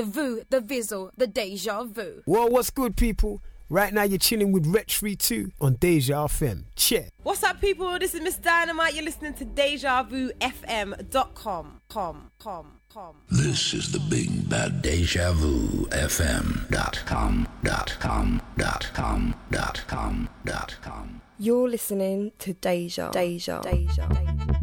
the 0.00 0.06
Vu, 0.06 0.42
the 0.48 0.60
Vizzle, 0.62 1.10
the 1.14 1.26
Deja 1.26 1.84
Vu. 1.84 2.22
Well, 2.24 2.48
what's 2.48 2.70
good, 2.70 2.96
people? 2.96 3.42
Right 3.68 3.92
now, 3.92 4.04
you're 4.04 4.18
chilling 4.18 4.50
with 4.50 4.66
Rich 4.66 4.96
Free 4.96 5.14
2 5.14 5.52
on 5.60 5.74
Deja 5.74 6.26
FM. 6.26 6.64
Check. 6.74 7.12
What's 7.22 7.42
up, 7.42 7.60
people? 7.60 7.98
This 7.98 8.14
is 8.14 8.22
Miss 8.22 8.36
Dynamite. 8.36 8.94
You're 8.94 9.04
listening 9.04 9.34
to 9.34 9.44
deja 9.44 10.02
vu 10.02 10.30
DejaVuFM.com. 10.40 11.80
Com, 11.90 12.30
com, 12.38 12.66
com. 12.92 13.16
This 13.28 13.74
is 13.74 13.92
the 13.92 14.00
big 14.08 14.48
bad 14.48 14.80
Deja 14.80 15.32
Vu 15.32 15.86
FM 15.90 16.70
dot 16.70 17.02
com 17.04 17.46
dot 17.62 17.94
com 18.00 18.40
dot 18.56 18.90
com 18.94 19.34
dot 19.50 19.84
com 19.86 20.28
dot 20.46 20.76
com. 20.80 21.20
You're 21.38 21.68
listening 21.68 22.32
to 22.38 22.54
Deja, 22.54 23.10
Deja, 23.12 23.60
Deja, 23.62 24.08
Deja. 24.08 24.59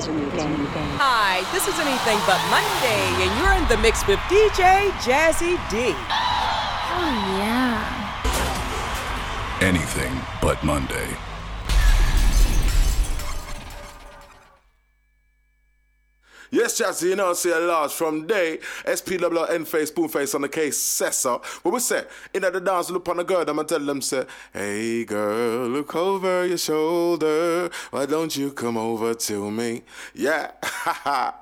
Hi, 0.00 1.42
this 1.52 1.66
is 1.66 1.74
Anything 1.80 2.20
But 2.24 2.38
Monday, 2.54 3.02
and 3.18 3.34
you're 3.40 3.52
in 3.54 3.66
the 3.66 3.76
mix 3.82 4.06
with 4.06 4.20
DJ 4.30 4.90
Jazzy 5.02 5.58
D. 5.68 5.92
Oh, 6.94 7.10
yeah. 7.36 7.82
Anything 9.60 10.20
but 10.40 10.62
Monday. 10.62 11.27
Yes, 16.50 16.80
Jazzy, 16.80 17.10
you 17.10 17.16
know, 17.16 17.34
say 17.34 17.50
a 17.50 17.58
large 17.58 17.92
from 17.92 18.26
day. 18.26 18.58
SPWN 18.84 19.66
face, 19.66 19.88
spoon 19.88 20.08
face 20.08 20.34
on 20.34 20.42
the 20.42 20.48
case, 20.48 20.78
Cessa. 20.78 21.44
What 21.62 21.74
we 21.74 21.80
say? 21.80 22.04
In 22.32 22.44
at 22.44 22.52
the 22.54 22.60
dance, 22.60 22.90
look 22.90 23.08
on 23.08 23.18
the 23.18 23.24
girl, 23.24 23.44
I'ma 23.48 23.64
tell 23.64 23.80
them, 23.80 24.00
say, 24.00 24.24
Hey 24.52 25.04
girl, 25.04 25.68
look 25.68 25.94
over 25.94 26.46
your 26.46 26.58
shoulder. 26.58 27.70
Why 27.90 28.06
don't 28.06 28.34
you 28.36 28.52
come 28.52 28.78
over 28.78 29.14
to 29.14 29.50
me? 29.50 29.82
Yeah, 30.14 30.52
ha 30.62 31.00
ha. 31.04 31.34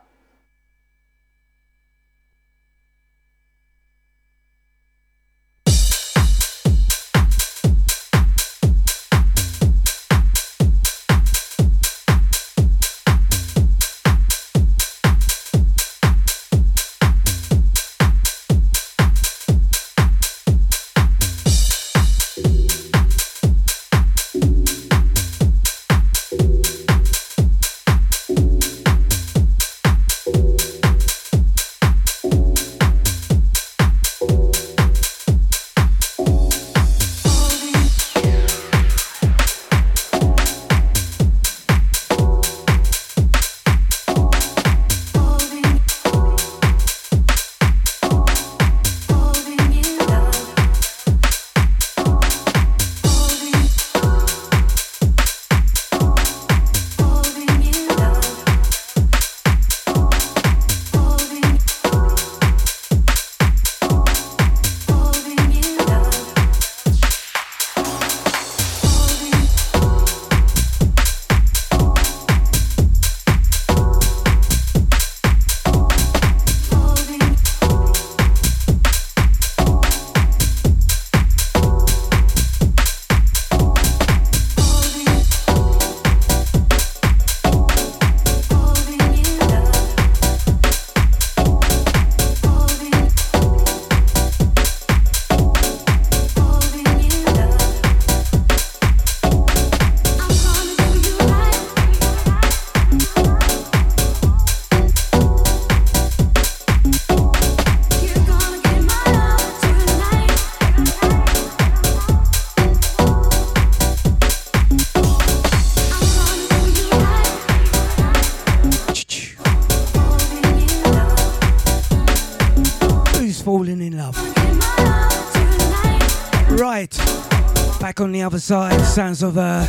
Sounds 128.97 129.23
of 129.23 129.37
a 129.37 129.69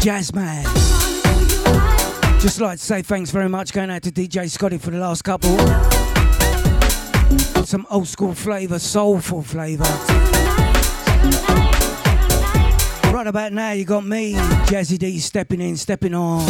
jazz 0.00 0.32
man. 0.32 0.62
Just 2.38 2.60
like 2.60 2.78
to 2.78 2.84
say 2.84 3.02
thanks 3.02 3.32
very 3.32 3.48
much 3.48 3.72
going 3.72 3.90
out 3.90 4.02
to 4.02 4.12
DJ 4.12 4.48
Scotty 4.48 4.78
for 4.78 4.92
the 4.92 4.98
last 4.98 5.22
couple. 5.22 5.58
Some 7.64 7.88
old 7.90 8.06
school 8.06 8.34
flavour, 8.34 8.78
soulful 8.78 9.42
flavour. 9.42 9.82
Right 13.12 13.26
about 13.26 13.52
now, 13.52 13.72
you 13.72 13.84
got 13.84 14.06
me, 14.06 14.34
Jazzy 14.68 14.96
D, 14.96 15.18
stepping 15.18 15.60
in, 15.60 15.76
stepping 15.76 16.14
on. 16.14 16.48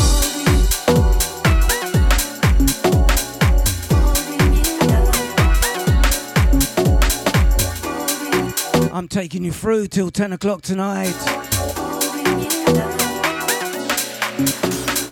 I'm 8.92 9.06
taking 9.06 9.44
you 9.44 9.52
through 9.52 9.86
till 9.86 10.10
10 10.10 10.32
o'clock 10.32 10.60
tonight. 10.60 11.37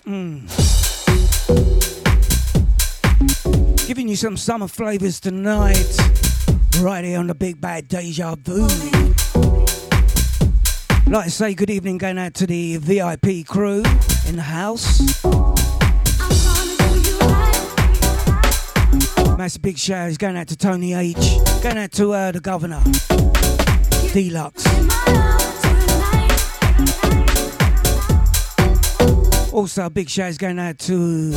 Mm. 0.07 0.47
Giving 3.87 4.07
you 4.07 4.15
some 4.15 4.37
summer 4.37 4.67
flavours 4.67 5.19
tonight, 5.19 5.97
right 6.81 7.03
here 7.03 7.19
on 7.19 7.27
the 7.27 7.35
Big 7.35 7.59
Bad 7.59 7.87
Deja 7.87 8.35
Vu. 8.35 8.67
Like 11.09 11.25
to 11.25 11.31
say 11.31 11.53
good 11.53 11.69
evening 11.69 11.97
going 11.97 12.17
out 12.17 12.33
to 12.35 12.47
the 12.47 12.77
VIP 12.77 13.45
crew 13.47 13.83
in 14.27 14.35
the 14.35 14.41
house. 14.41 14.99
Massive 19.37 19.61
big 19.61 19.77
shout 19.77 20.09
is 20.09 20.17
going 20.17 20.35
out 20.35 20.47
to 20.47 20.57
Tony 20.57 20.93
H. 20.93 21.15
Going 21.61 21.77
out 21.77 21.91
to 21.93 22.11
uh, 22.11 22.31
the 22.31 22.39
governor. 22.39 22.81
Deluxe. 24.13 25.36
Also, 29.57 29.87
a 29.87 29.89
big 29.89 30.07
shout 30.07 30.29
is 30.29 30.37
going 30.37 30.59
out 30.59 30.77
to 30.77 31.33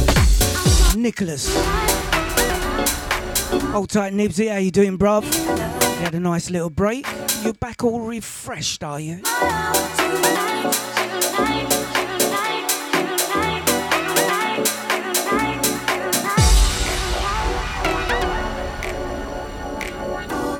Nicholas. 0.94 1.48
Hold 3.72 3.88
tight, 3.88 4.12
Nibsy. 4.12 4.50
How 4.50 4.58
you 4.58 4.70
doing, 4.70 4.98
bruv? 4.98 5.24
You 5.24 6.04
had 6.04 6.14
a 6.14 6.20
nice 6.20 6.50
little 6.50 6.68
break. 6.68 7.06
You're 7.42 7.54
back 7.54 7.82
all 7.82 8.02
refreshed, 8.02 8.84
are 8.84 9.00
you? 9.00 9.22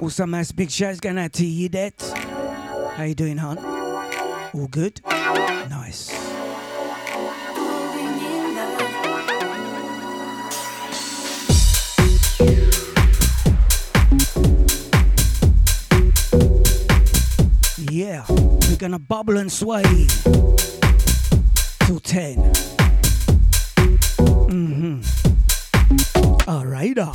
Also, 0.00 0.24
mass 0.24 0.50
big 0.50 0.70
shouts 0.70 0.98
going 0.98 1.18
out 1.18 1.34
to 1.34 1.42
Yidet. 1.44 1.92
How 2.94 3.04
you 3.04 3.14
doing, 3.14 3.36
hon? 3.36 3.58
All 3.58 4.66
good? 4.68 5.02
gonna 18.80 18.98
bubble 18.98 19.36
and 19.36 19.52
sway 19.52 19.82
to 21.82 22.00
10. 22.00 22.36
Mm-hmm. 24.48 25.02
All 26.48 26.64
right. 26.64 26.96
Uh. 26.96 27.12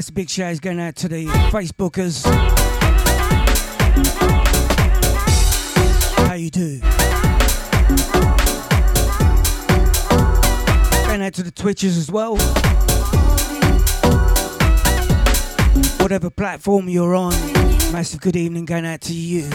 massive 0.00 0.14
big 0.14 0.30
shout 0.30 0.58
going 0.62 0.80
out 0.80 0.96
to 0.96 1.08
the 1.08 1.26
Facebookers. 1.52 2.24
How 6.26 6.32
you 6.32 6.48
do? 6.48 6.80
Going 11.06 11.20
out 11.20 11.34
to 11.34 11.42
the 11.42 11.52
Twitchers 11.52 11.98
as 11.98 12.10
well. 12.10 12.38
Whatever 15.98 16.30
platform 16.30 16.88
you're 16.88 17.14
on, 17.14 17.34
massive 17.92 18.22
good 18.22 18.36
evening 18.36 18.64
going 18.64 18.86
out 18.86 19.02
to 19.02 19.12
you. 19.12 19.50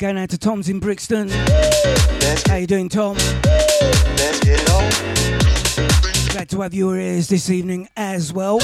going 0.00 0.16
out 0.16 0.30
to 0.30 0.38
Tom's 0.38 0.70
in 0.70 0.80
Brixton. 0.80 1.28
Let's 1.28 2.48
How 2.48 2.56
you 2.56 2.66
doing, 2.66 2.88
Tom? 2.88 3.16
Glad 6.30 6.48
to 6.48 6.62
have 6.62 6.72
your 6.72 6.96
ears 6.96 7.28
this 7.28 7.50
evening 7.50 7.86
as 7.98 8.32
well. 8.32 8.60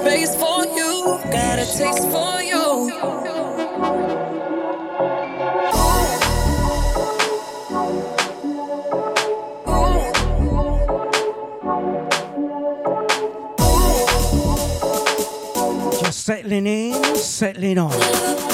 space 0.00 0.34
for 0.34 0.64
you, 0.64 1.18
got 1.30 1.58
a 1.58 1.66
taste 1.66 2.08
for 2.10 2.42
you. 2.42 2.90
Just 16.02 16.24
settling 16.24 16.66
in, 16.66 17.16
settling 17.16 17.78
on. 17.78 18.49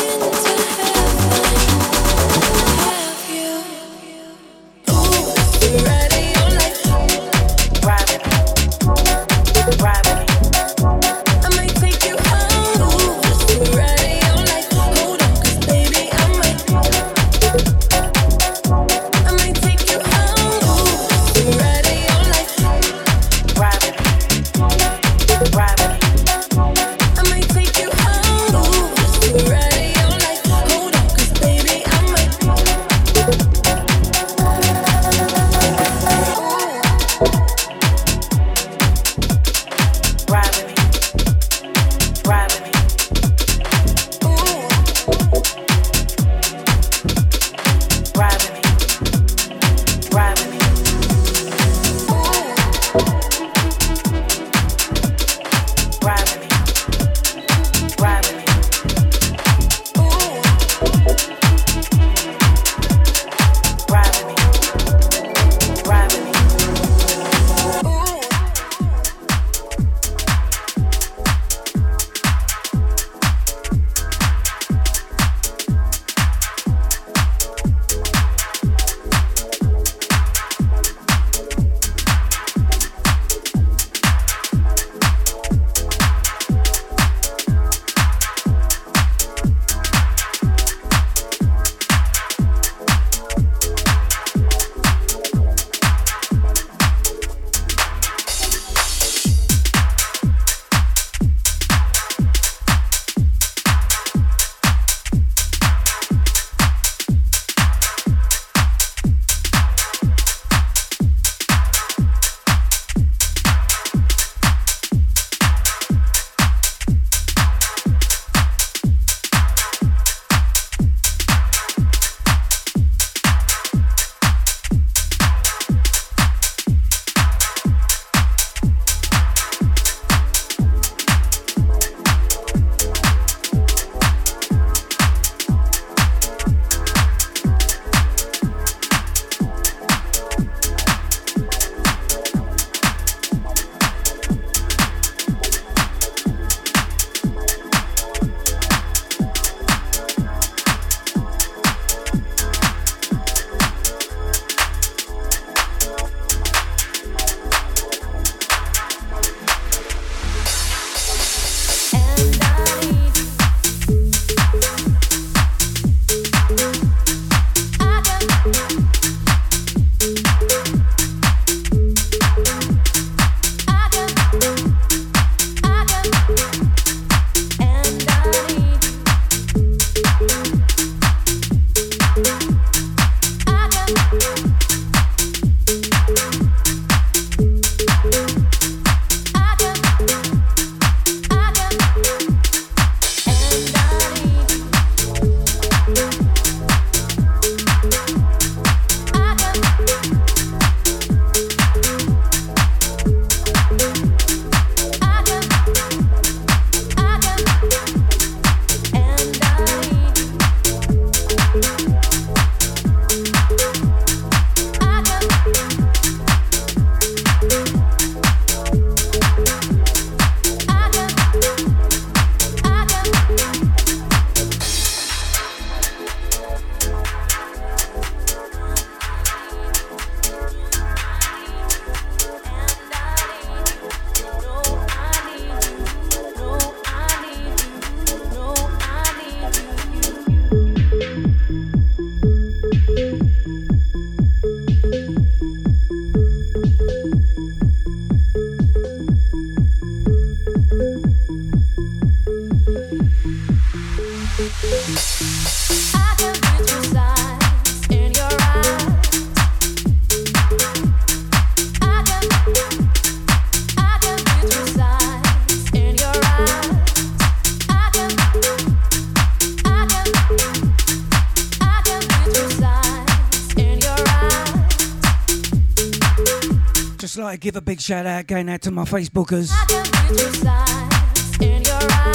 Shout 277.86 278.04
out 278.04 278.26
going 278.26 278.48
out 278.48 278.60
to 278.60 278.72
my 278.72 278.82
Facebookers. 278.82 279.52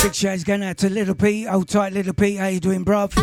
Big 0.04 0.14
shouts 0.14 0.44
going 0.44 0.64
out 0.64 0.78
to 0.78 0.90
Little 0.90 1.16
Pete, 1.16 1.48
old 1.50 1.70
tight 1.70 1.94
Little 1.94 2.14
Pete, 2.14 2.38
how 2.40 2.48
you 2.48 2.60
doing, 2.60 2.84
bruv? 2.84 3.14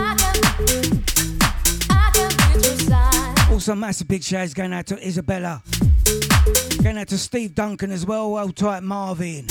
Also, 3.51 3.75
massive 3.75 4.09
big 4.09 4.23
shouts 4.23 4.55
going 4.55 4.73
out 4.73 4.87
to 4.87 5.07
Isabella. 5.07 5.63
Going 6.83 6.97
out 6.97 7.09
to 7.09 7.19
Steve 7.19 7.55
Duncan 7.55 7.91
as 7.91 8.07
well, 8.07 8.39
old 8.39 8.57
tight 8.57 8.83
Marvin. 8.83 9.47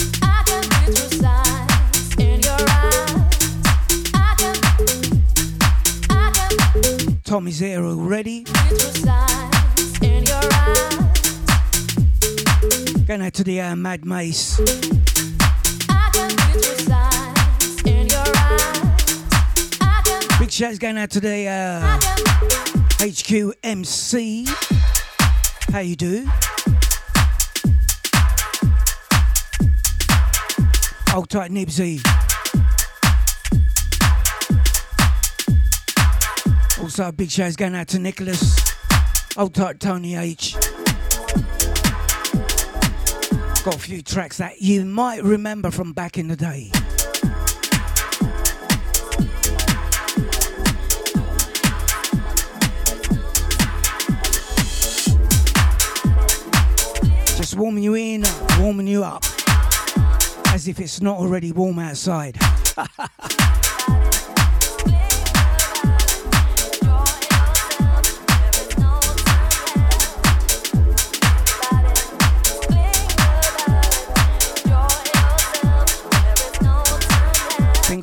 Tommy's 7.24 7.60
here 7.60 7.86
already. 7.86 8.46
Going 13.08 13.22
out 13.22 13.34
to 13.36 13.43
the 13.46 13.62
uh, 13.62 13.76
Mad 13.78 14.04
Mace. 14.04 14.58
Big 20.38 20.52
shouts 20.52 20.78
going 20.78 20.98
out 20.98 21.10
to 21.12 21.22
the 21.22 21.48
uh, 21.48 22.00
HQ 23.00 23.56
MC. 23.63 24.46
How 25.72 25.80
you 25.80 25.96
do? 25.96 26.28
Hold 31.08 31.30
tight, 31.30 31.52
Nibsy. 31.52 32.06
Also, 36.82 37.13
big 37.13 37.32
shouts 37.32 37.56
going 37.56 37.74
out 37.74 37.88
to 37.88 38.00
Nicholas. 38.00 38.76
Hold 39.38 39.56
tight, 39.56 39.80
Tony 39.80 40.15
H. 40.15 40.58
Got 43.68 43.76
a 43.76 43.80
few 43.80 44.02
tracks 44.02 44.38
that 44.38 44.62
you 44.62 44.86
might 44.86 45.22
remember 45.22 45.72
from 45.72 45.92
back 45.92 46.18
in 46.18 46.30
the 46.30 46.38
day. 46.38 46.72
Just 57.36 57.58
warming 57.58 57.84
you 57.84 57.96
in, 57.96 58.24
warming 58.58 58.88
you 58.88 59.04
up. 59.04 59.26
As 60.54 60.70
if 60.70 60.80
it's 60.80 61.02
not 61.02 61.18
already 61.18 61.52
warm 61.52 61.78
outside. 61.78 62.40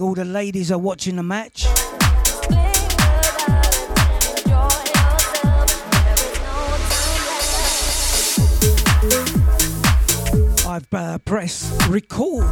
all 0.04 0.12
the 0.12 0.24
ladies 0.24 0.70
are 0.70 0.78
watching 0.78 1.16
the 1.16 1.22
match. 1.22 1.66
I've 10.66 10.92
uh, 10.92 11.18
pressed 11.24 11.88
record. 11.88 12.44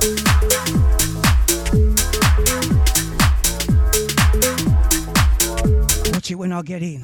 Watch 6.11 6.31
it 6.31 6.37
when 6.37 6.53
I 6.53 6.63
get 6.63 6.83
in. 6.83 7.03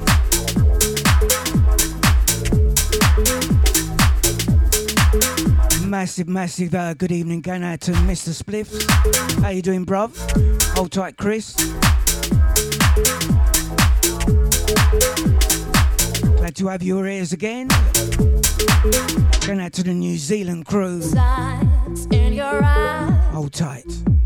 Massive, 5.89 6.29
massive 6.29 6.75
uh, 6.75 6.93
good 6.93 7.11
evening 7.11 7.41
going 7.41 7.65
out 7.65 7.81
to 7.81 7.93
Mr. 7.93 8.29
Spliff. 8.29 8.69
How 9.41 9.49
you 9.49 9.63
doing, 9.63 9.87
bruv? 9.87 10.15
Hold 10.77 10.93
tight, 10.93 11.17
Chris. 11.17 11.55
Glad 16.37 16.57
to 16.57 16.67
have 16.67 16.83
your 16.83 17.07
ears 17.07 17.33
again. 17.33 17.69
Going 19.47 19.61
out 19.61 19.73
to 19.73 19.83
the 19.83 19.95
New 19.95 20.19
Zealand 20.19 20.67
crew. 20.67 21.01
Hold 23.33 23.53
tight. 23.55 24.18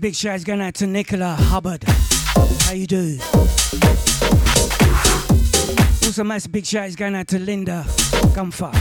Big 0.00 0.14
shout 0.14 0.42
going 0.44 0.62
out 0.62 0.72
to 0.72 0.86
Nicola 0.86 1.36
Hubbard. 1.38 1.84
How 1.84 2.72
you 2.72 2.86
do? 2.86 3.18
Also, 6.06 6.24
massive 6.24 6.50
big 6.50 6.64
shout 6.64 6.96
going 6.96 7.14
out 7.14 7.28
to 7.28 7.38
Linda 7.38 7.84
Gumfer. 8.32 8.72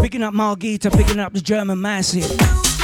Picking 0.00 0.22
up 0.22 0.32
Margita, 0.32 0.90
picking 0.96 1.20
up 1.20 1.34
the 1.34 1.42
German 1.42 1.80
Massive. 1.80 2.75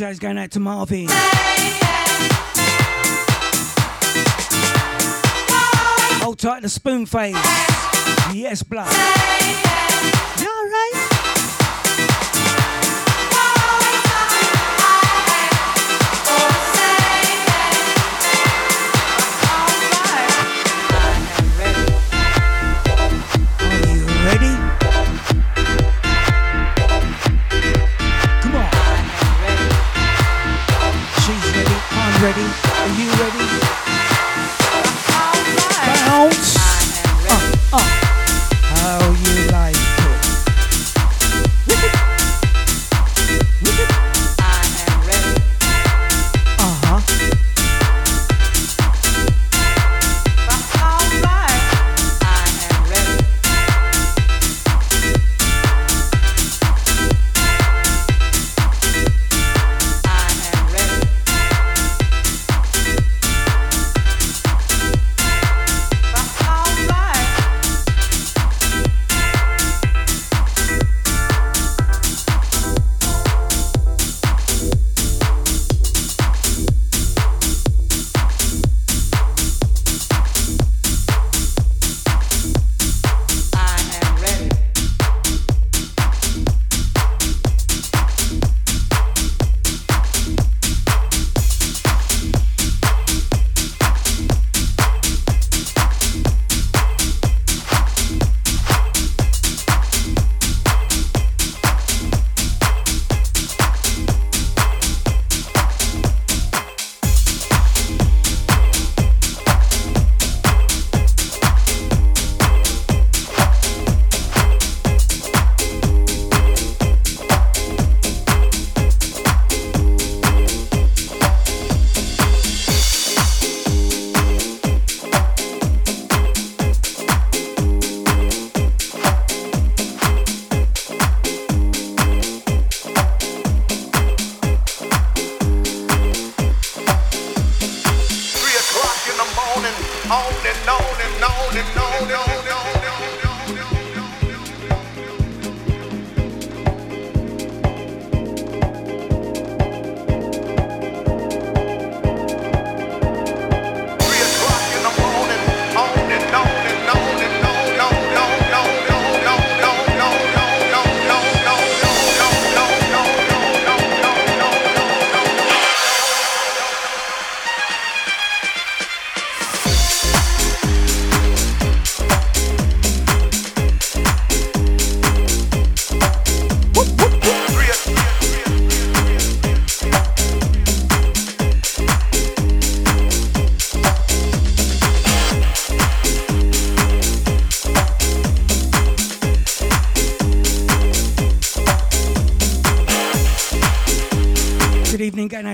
shouts 0.00 0.18
going 0.18 0.38
out 0.38 0.50
to 0.50 0.60
Marvin. 0.60 1.06
Hold 6.22 6.38
tight 6.38 6.62
the 6.62 6.70
spoon 6.70 7.04
phase. 7.04 7.34
Yes, 8.32 8.62
blood. 8.62 9.39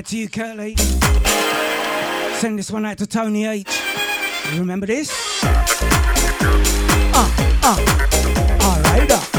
to 0.09 0.19
you, 0.19 0.29
curly. 0.29 0.77
Send 2.37 2.59
this 2.59 2.71
one 2.71 2.85
out 2.85 2.99
to 2.99 3.07
Tony 3.07 3.47
H. 3.47 3.83
Remember 4.55 4.87
this? 4.87 5.11
Uh, 5.43 5.59
uh, 7.63 8.59
alright, 8.63 9.11
uh. 9.11 9.36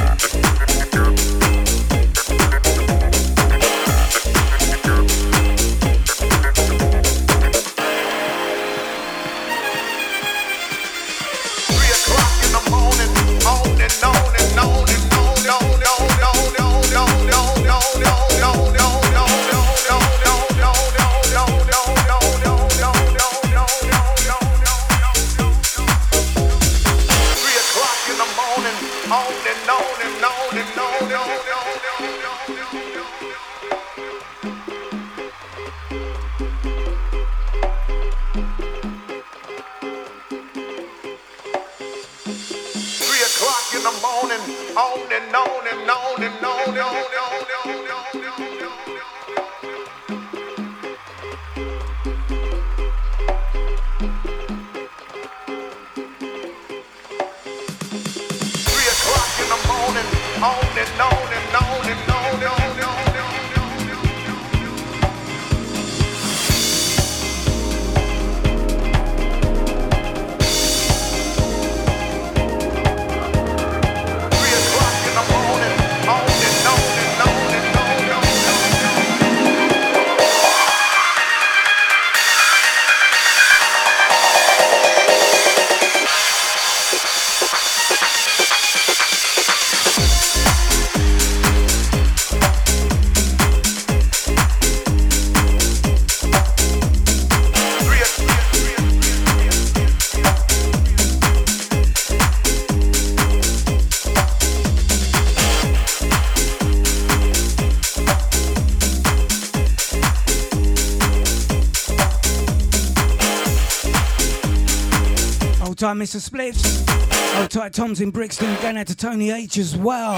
time, 115.78 115.99
tight, 115.99 116.05
Mr. 116.05 116.30
Spliffs. 116.30 117.39
old 117.39 117.51
tight, 117.51 117.73
Tom's 117.73 118.01
in 118.01 118.09
Brixton. 118.09 118.53
Going 118.61 118.78
out 118.78 118.88
to 118.88 118.95
Tony 118.95 119.30
H 119.30 119.57
as 119.57 119.78
well. 119.78 120.15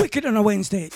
Wicked 0.00 0.26
on 0.26 0.36
a 0.36 0.42
Wednesday. 0.42 0.90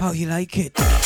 Oh, 0.00 0.12
you 0.14 0.26
like 0.28 0.58
it? 0.58 1.03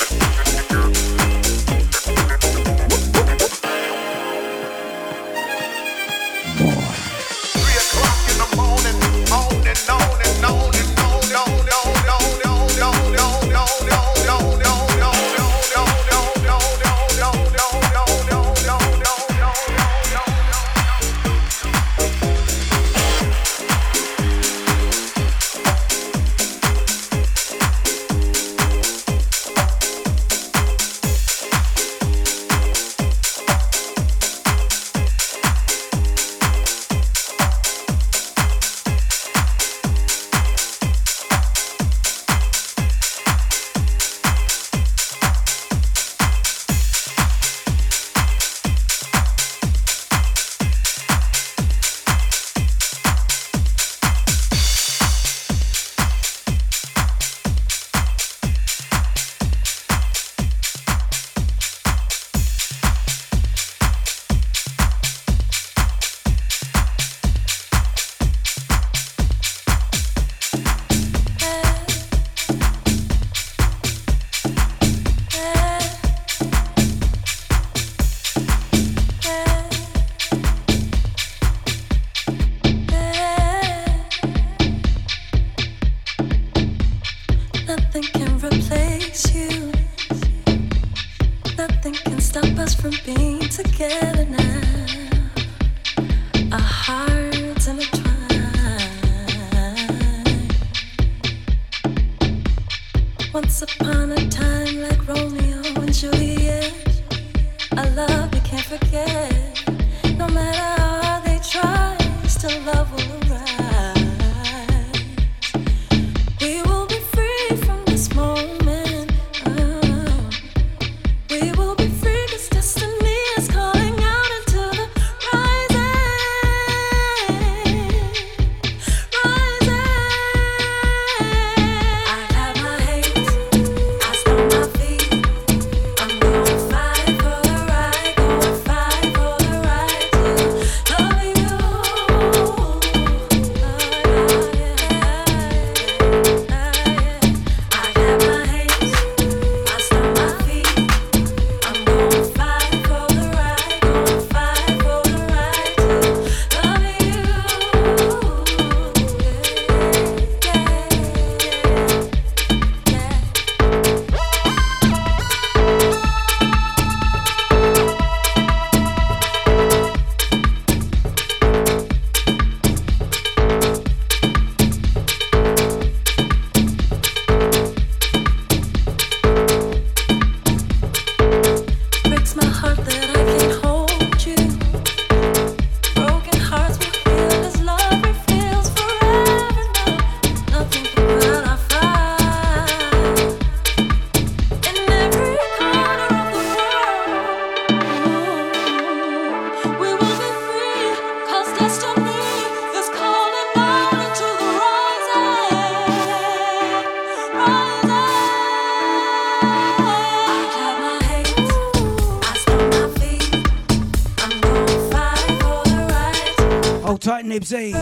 tight 217.08 217.24
Nibsy. 217.24 217.72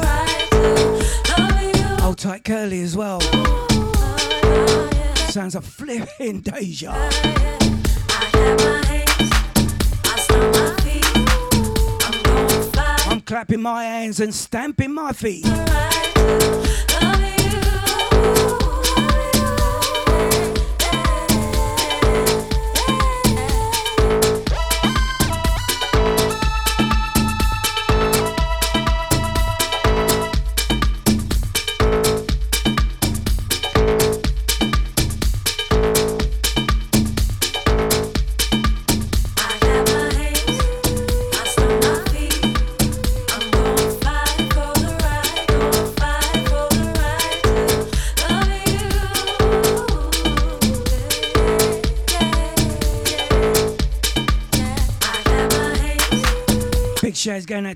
Hold 1.98 2.16
tight 2.16 2.44
Curly 2.44 2.80
as 2.82 2.96
well. 2.96 3.20
Sounds 5.30 5.56
like 5.56 5.64
flipping 5.64 6.42
deja. 6.42 6.92
I'm 13.08 13.20
clapping 13.22 13.62
my 13.62 13.82
hands 13.82 14.20
and 14.20 14.32
stamping 14.32 14.94
my 14.94 15.12
feet. 15.12 15.44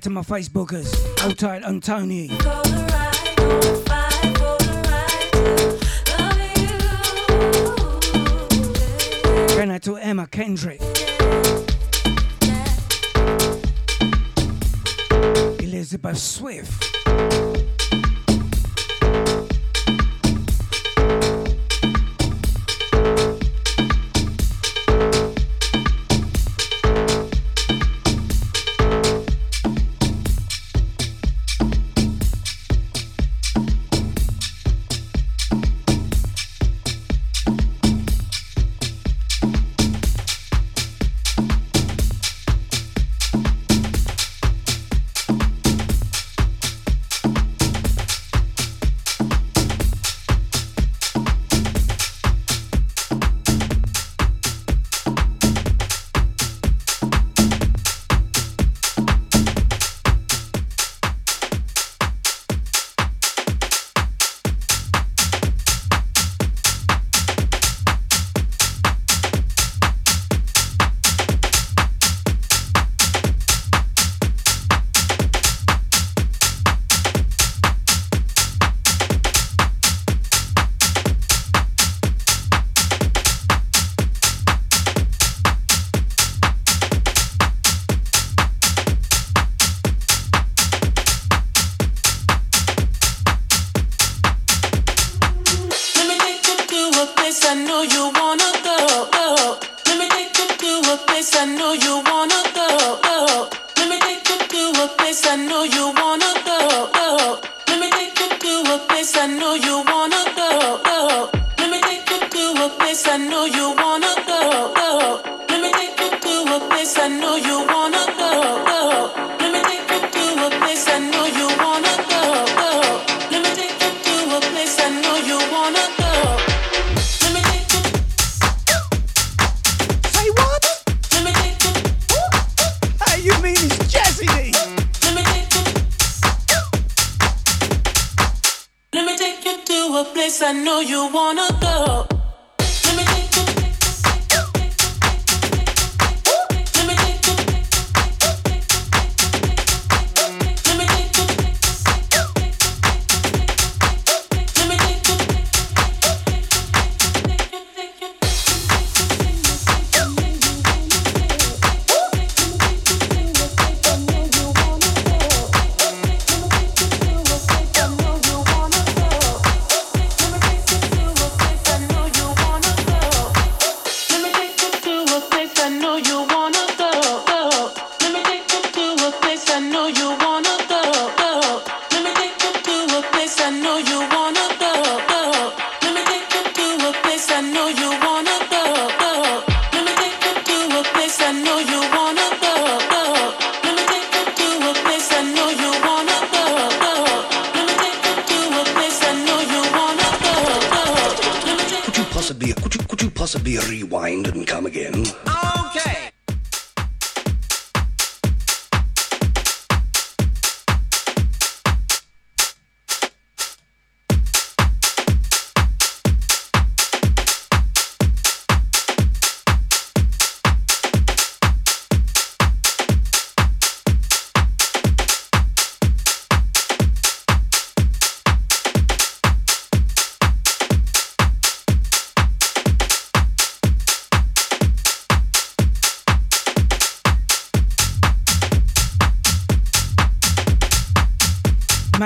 to 0.01 0.09
my 0.09 0.21
Facebookers, 0.21 0.89
Old 1.23 1.37
and 1.63 1.83
Tony. 1.83 2.27
Going 9.55 9.71
out 9.71 9.81
to 9.83 9.97
Emma 9.97 10.25
Kendrick. 10.27 10.81
Elizabeth 15.59 16.17
Swift. 16.17 17.00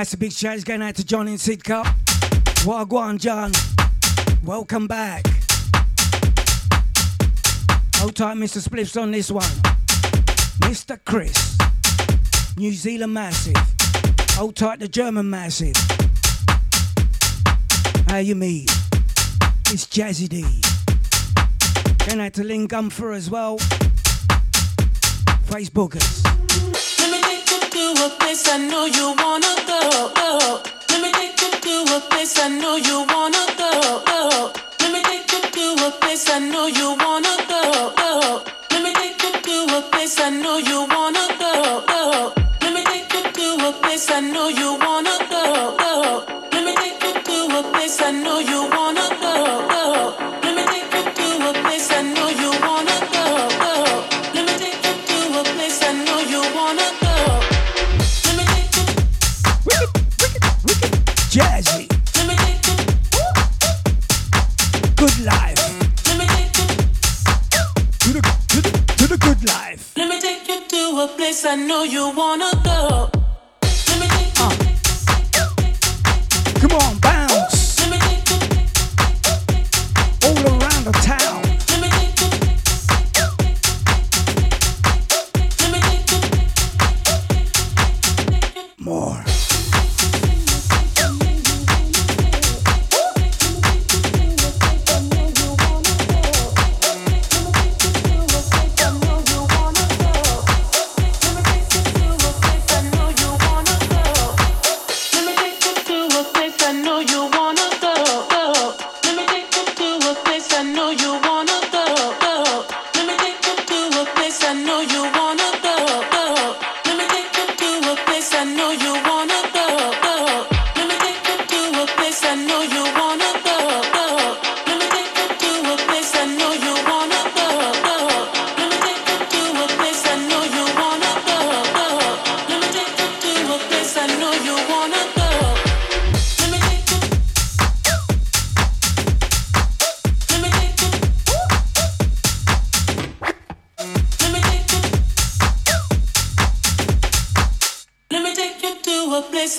massive 0.05 0.19
big 0.19 0.31
shout 0.31 0.63
going 0.65 0.83
out 0.83 0.93
to 0.93 1.03
John 1.03 1.27
in 1.27 1.33
Sidcup. 1.33 1.87
What 2.63 2.81
a 2.81 2.85
John. 3.17 3.51
Welcome 4.43 4.85
back. 4.85 5.25
Hold 7.95 8.15
tight, 8.15 8.37
Mr. 8.37 8.61
Spliffs, 8.61 9.01
on 9.01 9.09
this 9.09 9.31
one. 9.31 9.49
Mr. 10.61 10.99
Chris. 11.05 11.57
New 12.55 12.71
Zealand 12.71 13.15
Massive. 13.15 13.55
Hold 14.33 14.55
tight, 14.55 14.77
the 14.77 14.87
German 14.87 15.27
Massive. 15.27 15.75
How 18.07 18.17
you 18.17 18.35
mean? 18.35 18.65
It's 19.71 19.87
Jazzy 19.87 20.29
D. 20.29 20.43
Going 22.05 22.21
out 22.21 22.33
to 22.33 22.43
Lynn 22.43 22.67
Gumfer 22.67 23.15
as 23.15 23.31
well. 23.31 23.57
Facebookers. 25.47 26.24
I 28.55 28.57
know 28.57 28.85
you 28.85 29.13
wanna 29.17 29.53
go, 29.67 29.81
go. 30.15 30.61
Let 30.89 31.01
me 31.01 31.11
take 31.11 31.41
you 31.41 31.51
to 31.51 31.95
a 31.97 31.99
place 32.09 32.39
I 32.39 32.47
know 32.47 32.77
you 32.77 33.05
wanna 33.11 33.43
go, 33.57 34.01
go. 34.07 34.53
Let 34.79 34.93
me 34.93 35.03
take 35.03 35.29
you 35.29 35.75
to 35.75 35.87
a 35.87 35.91
place 35.99 36.29
I 36.29 36.39
know 36.39 36.67
you 36.67 36.95
wanna 36.97 37.34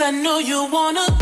I 0.09 0.13
know 0.13 0.39
you 0.39 0.71
wanna 0.71 1.16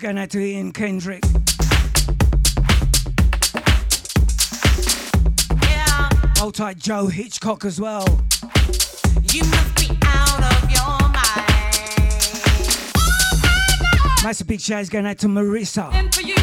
gonna 0.00 0.26
do 0.26 0.40
Ian 0.40 0.72
Kendrick. 0.72 1.22
Yeah. 5.62 6.08
Hold 6.38 6.54
tight, 6.54 6.78
Joe 6.78 7.06
Hitchcock 7.06 7.66
as 7.66 7.78
well. 7.78 8.06
Massive 14.24 14.46
big 14.46 14.60
shout 14.60 14.88
going 14.90 15.06
out 15.06 15.18
to 15.18 15.28
Marissa. 15.28 15.92
And 15.92 16.14
for 16.14 16.22
you. 16.22 16.34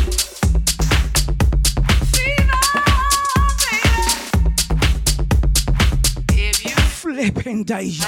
you 6.64 6.76
Flipping 6.90 7.64
Deja. 7.64 8.06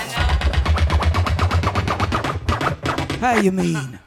How 3.20 3.39
you 3.39 3.52
mean? 3.52 3.99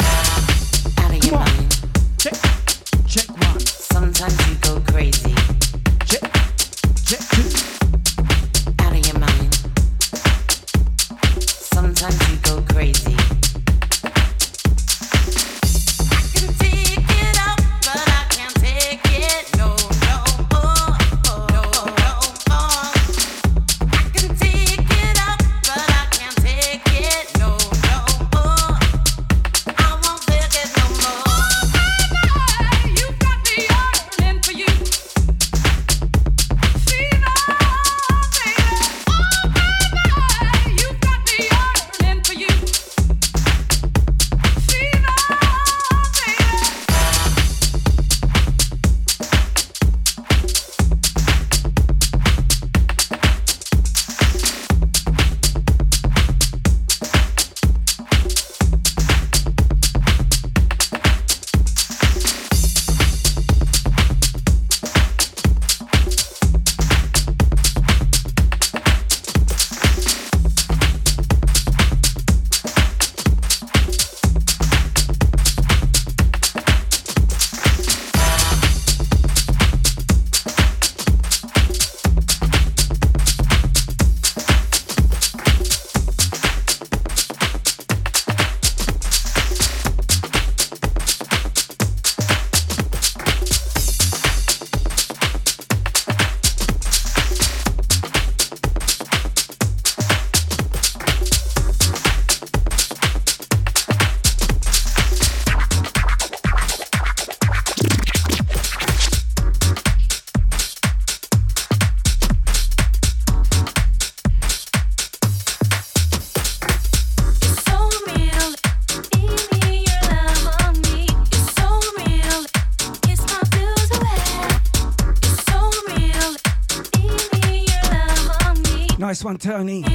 Tony. 129.42 129.91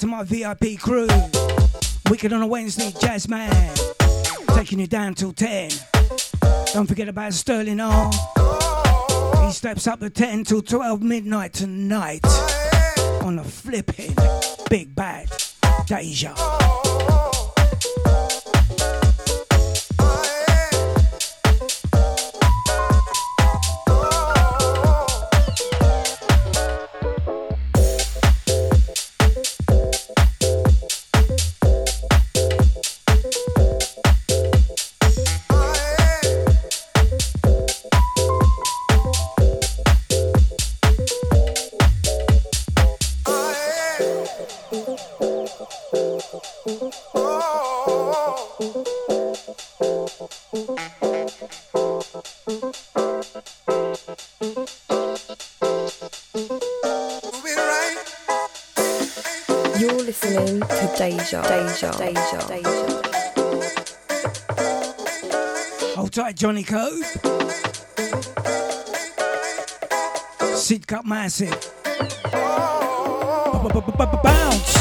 To 0.00 0.06
my 0.06 0.22
VIP 0.22 0.78
crew. 0.78 1.08
Wicked 2.08 2.32
on 2.32 2.40
a 2.40 2.46
Wednesday, 2.46 2.90
Jazz 3.00 3.28
Man. 3.28 3.74
Taking 4.54 4.80
you 4.80 4.86
down 4.86 5.14
till 5.14 5.32
10. 5.32 5.70
Don't 6.72 6.86
forget 6.86 7.08
about 7.08 7.34
Sterling 7.34 7.80
R. 7.80 8.10
He 9.44 9.52
steps 9.52 9.86
up 9.86 10.00
to 10.00 10.08
10 10.08 10.44
till 10.44 10.62
12 10.62 11.02
midnight 11.02 11.52
tonight. 11.52 12.24
On 13.22 13.36
the 13.36 13.44
flipping 13.44 14.14
Big 14.70 14.94
Bad 14.94 15.28
Deja. 15.86 16.59
Deja, 61.30 61.42
Deja, 61.42 61.92
Deja, 61.92 62.38
Deja. 62.48 63.02
Hold 65.94 66.12
tight, 66.12 66.34
Johnny 66.34 66.64
Code. 66.64 67.04
Sidcup 70.56 71.04
Massive. 71.04 71.56
Bounce. 74.24 74.79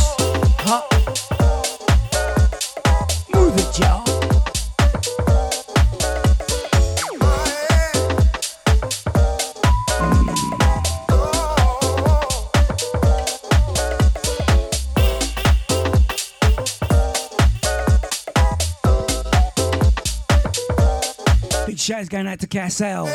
Shouts 22.09 22.23
going 22.23 22.27
out 22.27 22.39
to 22.39 22.47
Cassell. 22.47 23.07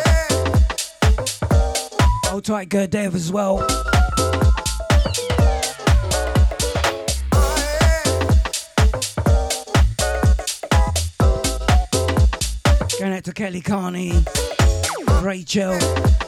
Hold 2.26 2.44
tight, 2.44 2.68
Gerd 2.68 2.90
Dev 2.90 3.14
as 3.14 3.32
well. 3.32 3.58
Going 12.98 13.12
out 13.12 13.24
to 13.24 13.32
Kelly 13.32 13.60
Carney, 13.60 14.12
Rachel. 15.22 16.23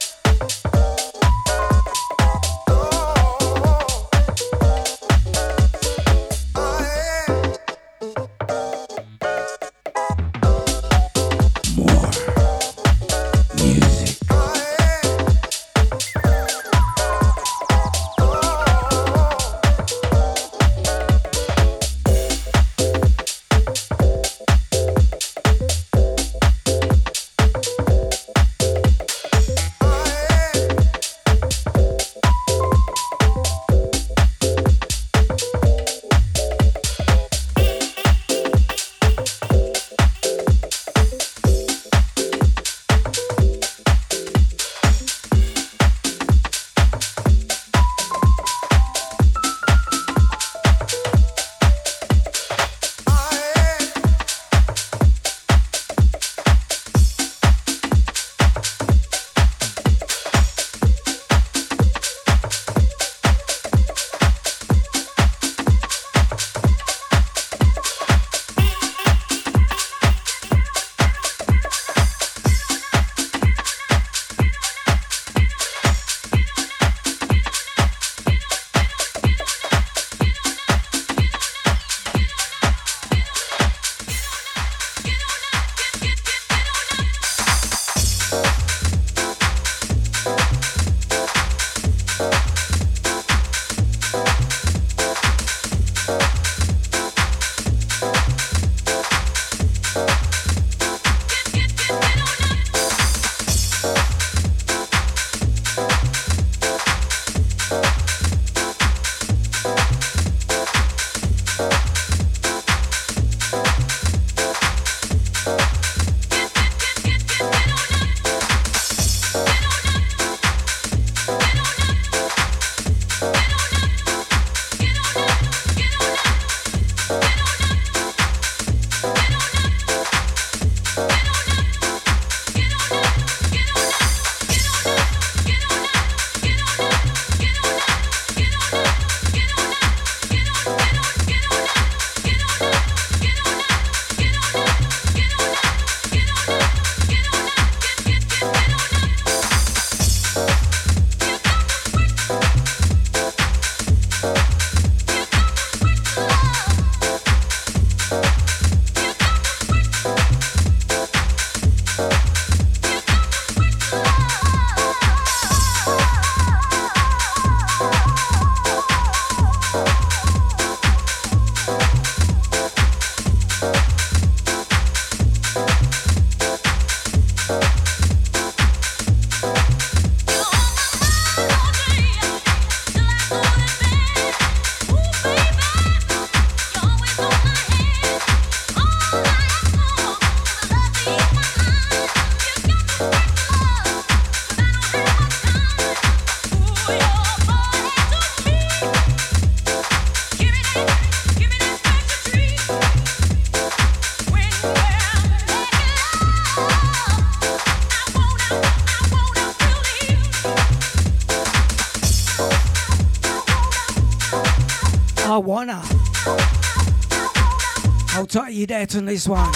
You 218.57 218.66
on 218.96 219.04
this 219.04 219.28
one. 219.28 219.52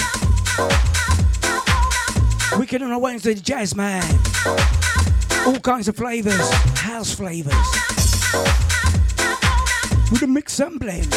Wicked 2.58 2.82
on 2.82 2.92
a 2.92 2.98
Wednesday, 2.98 3.34
Jazz 3.34 3.74
Man. 3.74 4.04
All 5.46 5.58
kinds 5.60 5.88
of 5.88 5.96
flavors, 5.96 6.50
house 6.76 7.14
flavors. 7.14 7.54
With 10.12 10.22
a 10.22 10.26
mix 10.26 10.60
and 10.60 10.78
blend. 10.78 11.14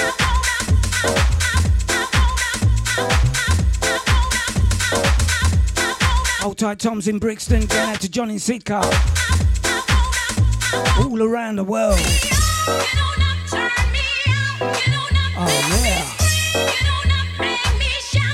Hold 6.40 6.58
tight, 6.58 6.80
Tom's 6.80 7.08
in 7.08 7.20
Brixton. 7.20 7.66
Going 7.66 7.90
out 7.90 8.00
to 8.02 8.10
John 8.10 8.30
in. 8.30 8.82
All 11.00 11.22
around 11.22 11.58
the 11.58 11.66
world. 11.66 12.00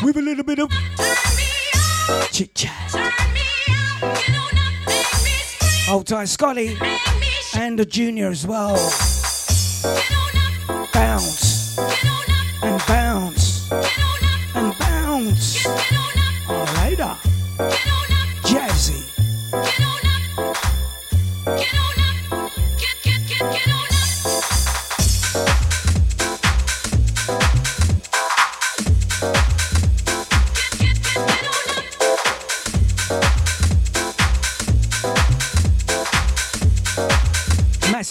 With 0.10 0.18
a 0.18 0.22
little 0.24 0.44
bit 0.44 0.58
of 0.58 0.72
chit 2.32 2.56
chat. 2.56 2.74
Hold 5.86 6.08
tight, 6.08 6.30
Scotty. 6.30 6.76
And 7.56 7.78
the 7.78 7.86
junior 7.86 8.30
as 8.30 8.48
well. 8.48 8.74
Bounce. 10.92 11.49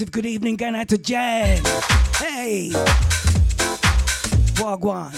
Massive 0.09 0.23
good 0.23 0.27
evening 0.31 0.57
going 0.57 0.75
out 0.75 0.89
to 0.89 0.97
Jan. 0.97 1.63
Hey. 2.17 2.71
Wagwan. 4.57 5.13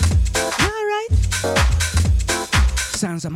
All 0.61 0.85
right. 0.85 1.09
Sounds 2.77 3.25
of 3.25 3.33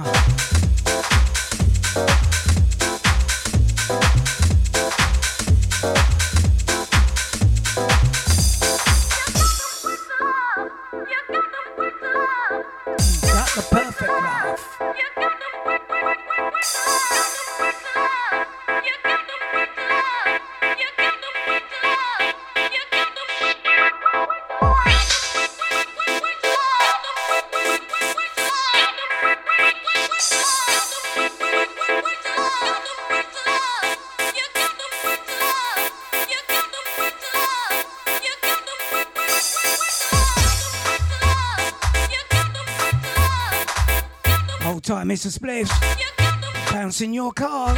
Hold 45.14 45.22
tight, 45.22 45.28
Mr. 45.28 45.38
Spliff. 45.38 46.72
Bounce 46.72 47.00
in 47.00 47.14
your 47.14 47.32
car. 47.32 47.74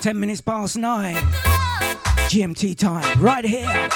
Ten 0.00 0.20
minutes 0.20 0.40
past 0.40 0.76
nine. 0.76 1.16
GMT 2.28 2.76
time, 2.76 3.20
right 3.20 3.44
here. 3.44 3.88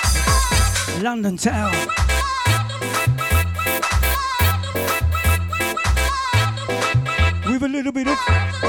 London 1.00 1.36
town. 1.36 1.72
With 7.46 7.62
a 7.62 7.68
little 7.68 7.92
bit 7.92 8.09
of. 8.09 8.67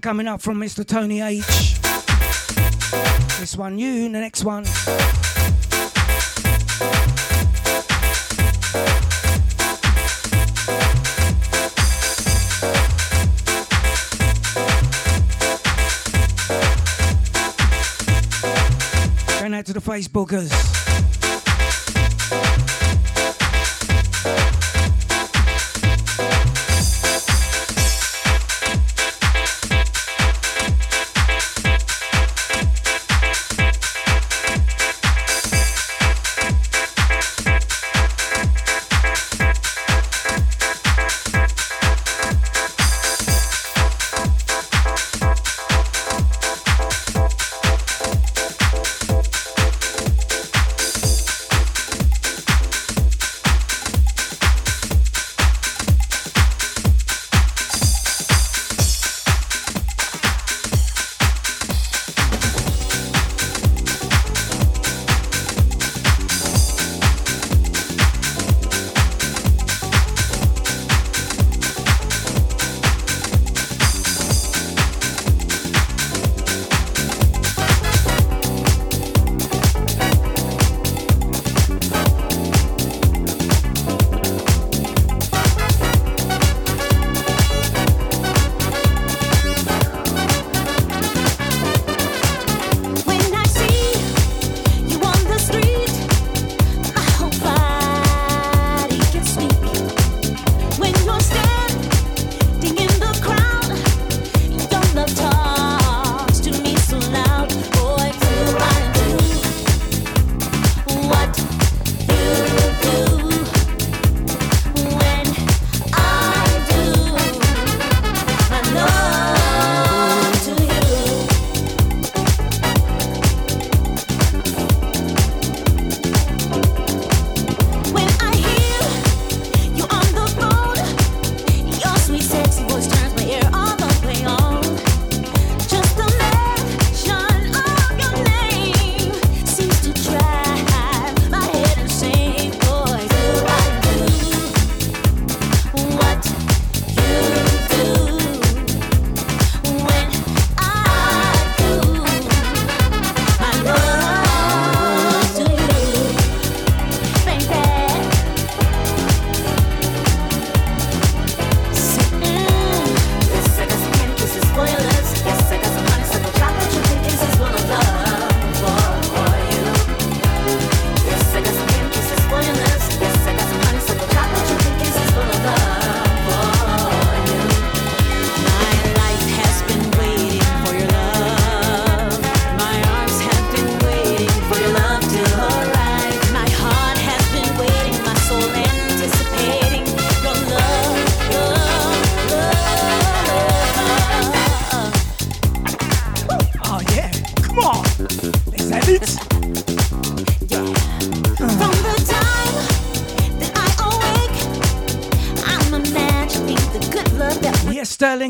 One 0.00 0.16
coming 0.16 0.28
up 0.28 0.40
from 0.40 0.58
Mr. 0.58 0.86
Tony 0.86 1.20
H. 1.20 1.80
This 3.38 3.56
one 3.56 3.78
you, 3.78 4.04
the 4.04 4.20
next 4.20 4.44
one. 4.44 4.64
Going 19.40 19.54
out 19.54 19.66
to 19.66 19.72
the 19.72 19.80
Facebookers. 19.80 20.89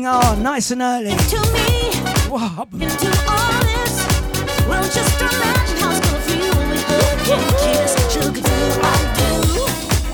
going 0.01 0.23
on 0.25 0.43
nice 0.43 0.71
and 0.71 0.81
early. 0.81 1.11
Into 1.11 1.39
me, 1.53 1.91
Whoa. 2.29 2.63
into 2.73 3.07
all 3.29 3.61
this. 3.61 3.93
We 4.65 4.75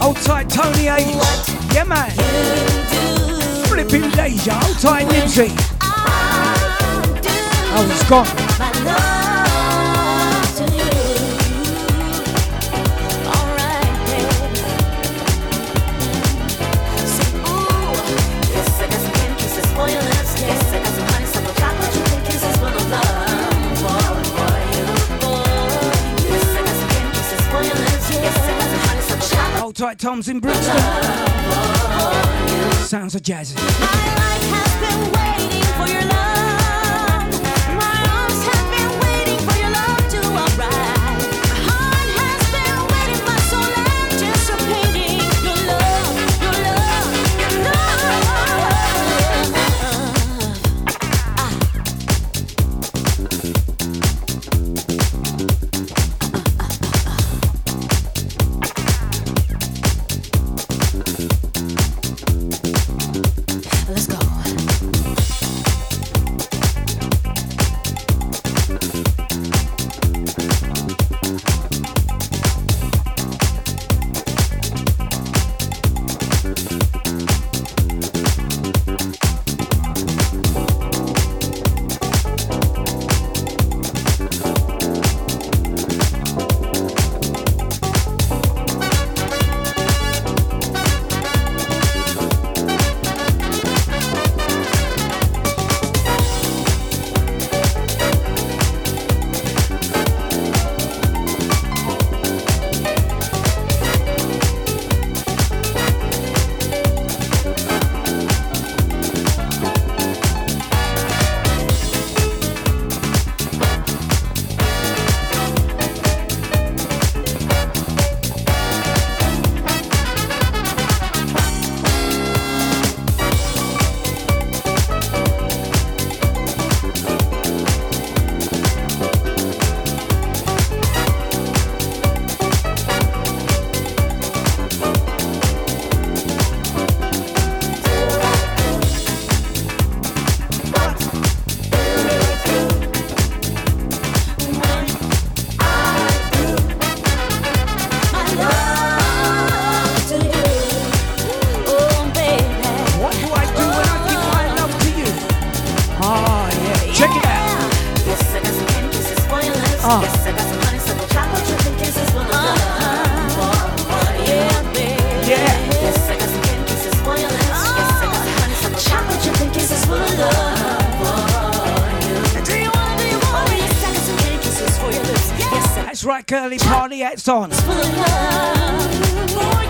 Old 0.05 0.17
tight 0.17 0.49
Tony 0.49 0.87
H. 0.87 1.15
What 1.15 1.73
yeah, 1.73 1.83
man. 1.83 2.11
Flipping 3.67 4.09
Deja. 4.11 4.59
Old 4.65 4.79
tight 4.79 5.07
Nipsey. 5.07 5.51
Oh, 7.79 7.87
it's 7.89 8.09
gone. 8.09 8.46
tight 29.77 29.99
toms 29.99 30.27
in 30.27 30.39
Brixton. 30.39 30.75
Sounds 32.87 33.13
of 33.13 33.21
jazz. 33.21 33.53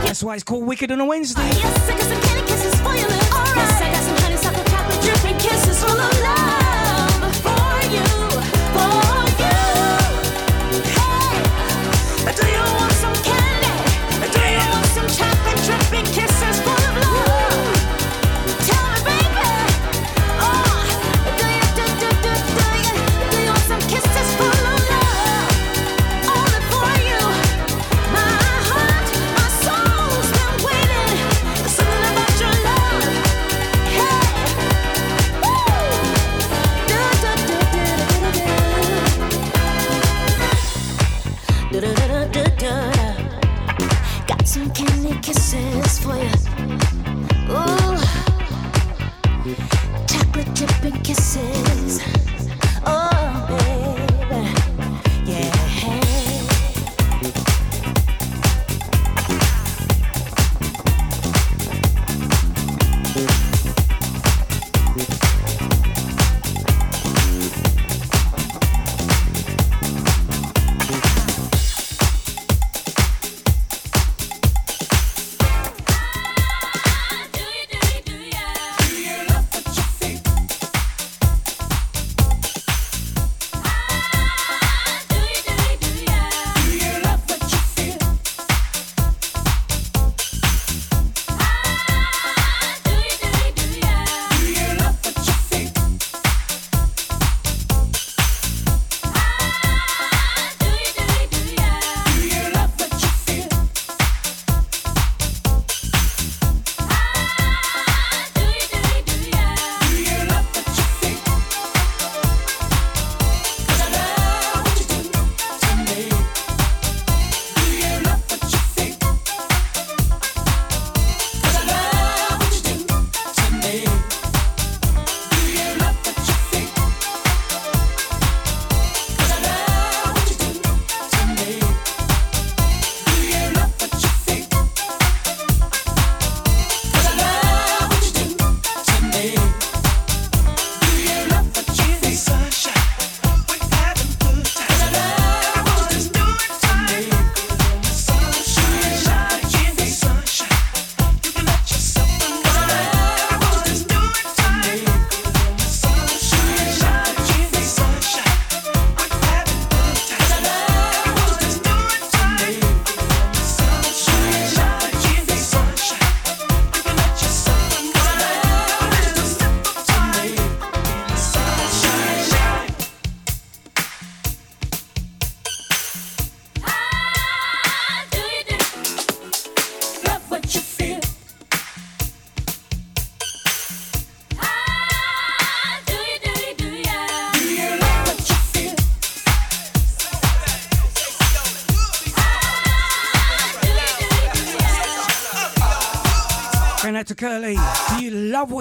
That's 0.05 0.21
why 0.21 0.35
it's 0.35 0.43
called 0.43 0.67
Wicked 0.67 0.91
on 0.91 0.99
a 0.99 1.05
Wednesday. 1.05 1.41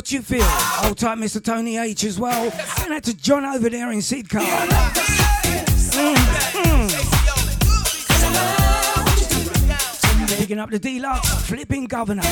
What 0.06 0.12
you 0.12 0.22
feel? 0.22 0.46
Old 0.84 0.98
time 0.98 1.20
Mr. 1.20 1.42
Tony 1.42 1.78
H 1.78 2.04
as 2.04 2.16
well. 2.16 2.52
Going 2.78 2.92
out 2.92 3.02
to 3.02 3.16
John 3.16 3.44
over 3.44 3.68
there 3.68 3.90
in 3.90 3.98
Sidcup. 3.98 4.38
Mm, 5.90 6.14
mm. 6.62 6.88
Picking 10.38 10.60
up 10.60 10.70
the 10.70 10.78
deluxe, 10.78 11.28
flipping 11.48 11.86
governor. 11.86 12.22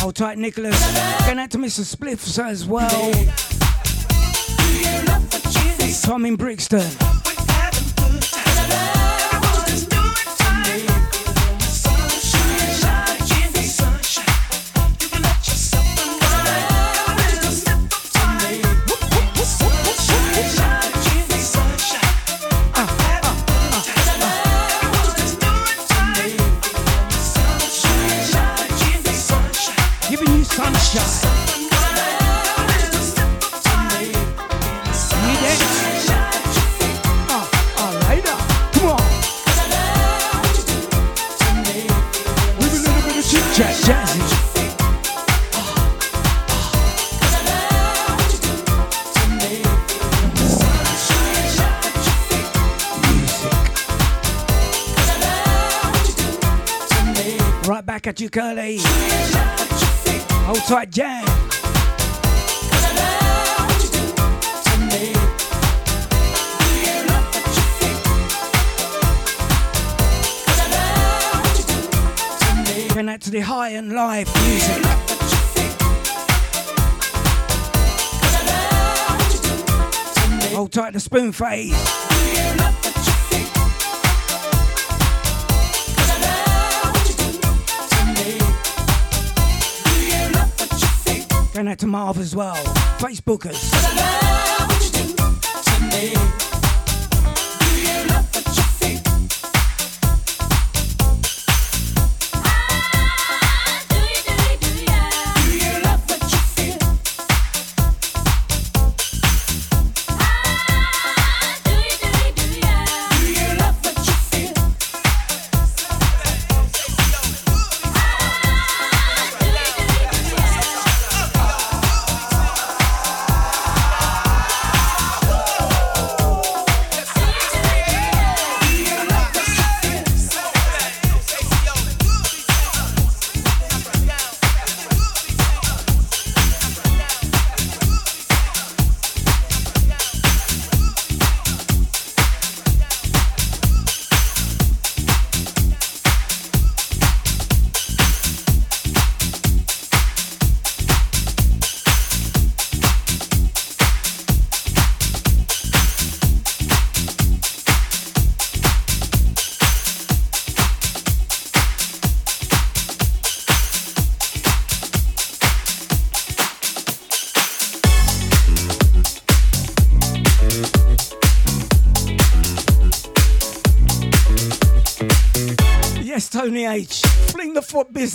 Hold 0.00 0.14
tight, 0.14 0.36
Nicholas. 0.36 0.78
Going 1.24 1.38
out 1.38 1.50
to 1.52 1.56
Mr. 1.56 1.96
Spliffs 1.96 2.38
as 2.38 2.66
well. 2.66 3.14
Tom 6.02 6.26
in 6.26 6.36
Brixton. 6.36 7.11
You, 58.22 58.30
Curly. 58.30 58.78
Hold 60.46 60.58
tight, 60.68 60.90
jam. 60.90 61.24
Going 72.94 73.08
out 73.08 73.20
to 73.22 73.30
the 73.30 73.40
high 73.40 73.70
and 73.70 73.92
live 73.92 74.28
music. 74.44 74.84
Hold 80.54 80.70
tight, 80.70 80.92
the 80.92 81.00
spoon 81.00 81.32
phase. 81.32 81.72
Out 91.72 91.78
to 91.78 91.86
Marv 91.86 92.18
as 92.18 92.36
well. 92.36 92.54
Facebookers. 92.98 93.72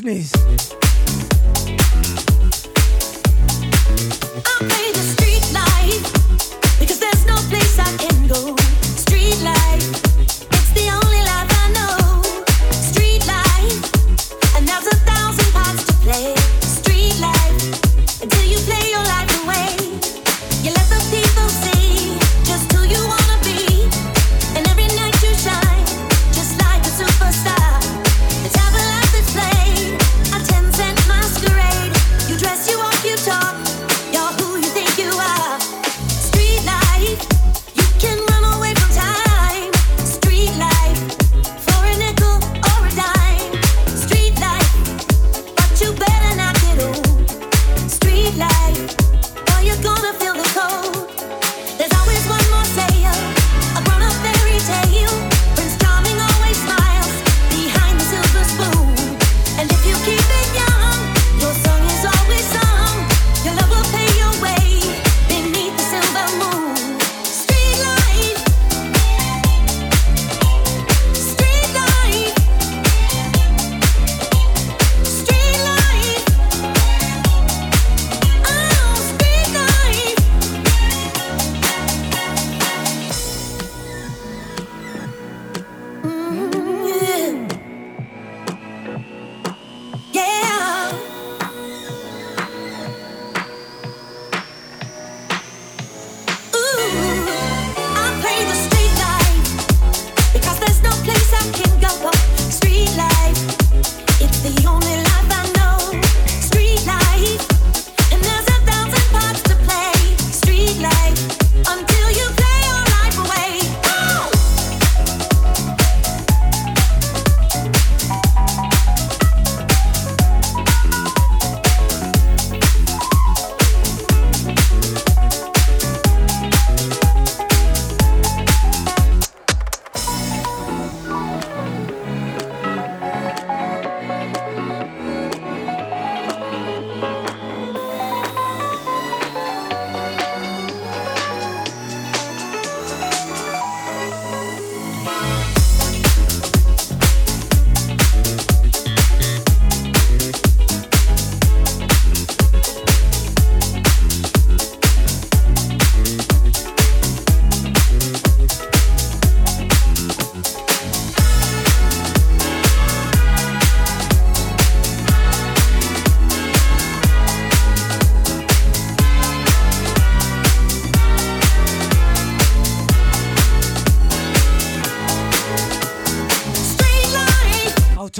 Business. 0.02 0.36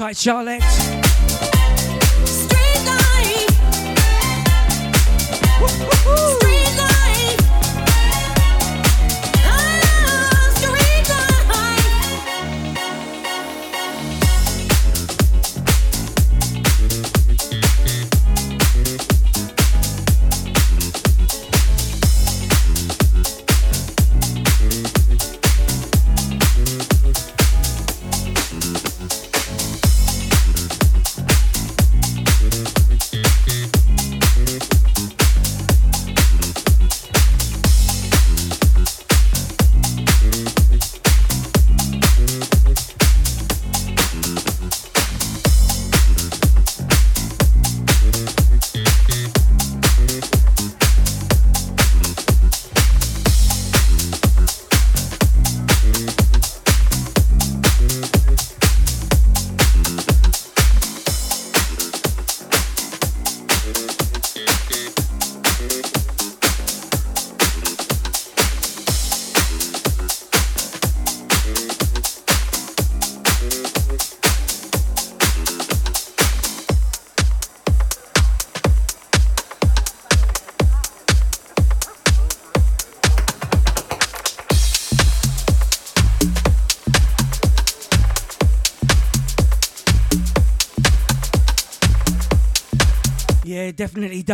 Light, 0.08 0.16
Charlotte. 0.16 1.07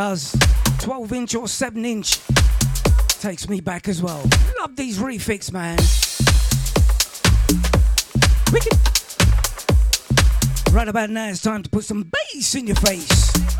Does. 0.08 0.36
12 0.80 1.12
inch 1.14 1.34
or 1.34 1.48
7 1.48 1.82
inch 1.82 2.20
takes 3.20 3.48
me 3.48 3.60
back 3.60 3.88
as 3.88 4.02
well. 4.02 4.22
Love 4.60 4.76
these 4.76 4.98
refix, 4.98 5.50
man. 5.50 5.78
Right 10.74 10.88
about 10.88 11.08
now, 11.08 11.30
it's 11.30 11.40
time 11.40 11.62
to 11.62 11.70
put 11.70 11.84
some 11.84 12.10
bass 12.34 12.54
in 12.54 12.66
your 12.66 12.76
face. 12.76 13.53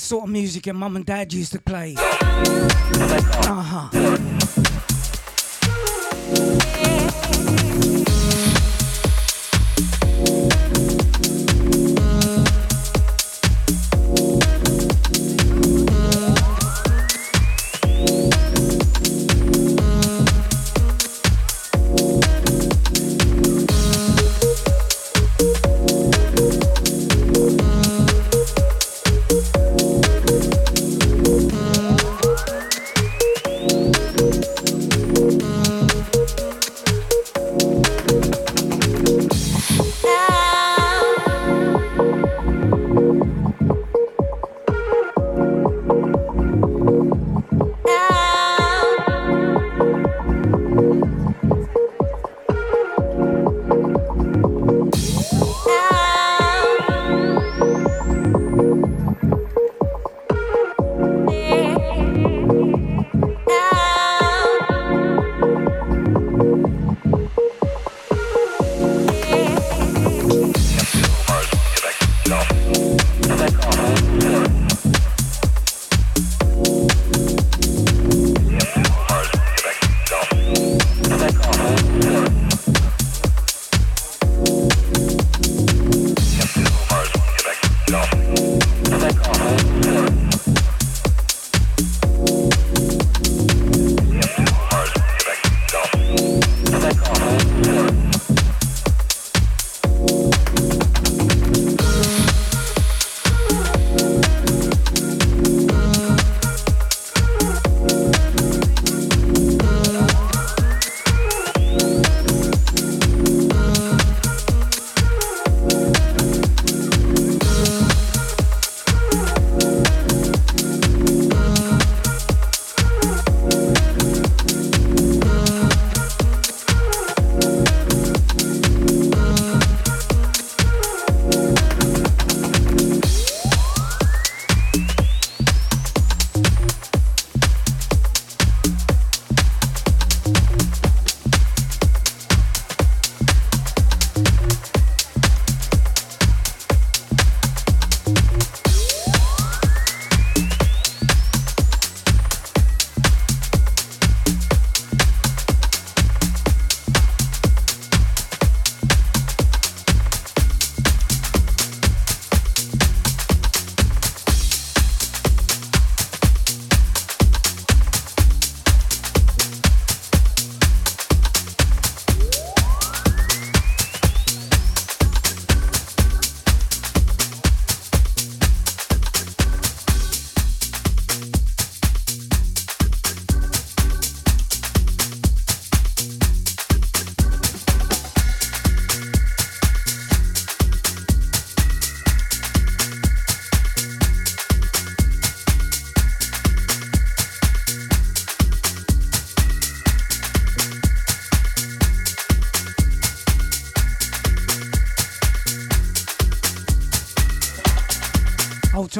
Sort 0.00 0.24
of 0.24 0.30
music 0.30 0.66
your 0.66 0.74
mum 0.74 0.96
and 0.96 1.04
dad 1.04 1.32
used 1.32 1.52
to 1.52 1.60
play. 1.60 1.94
Uh 1.98 3.62
huh. 3.62 3.99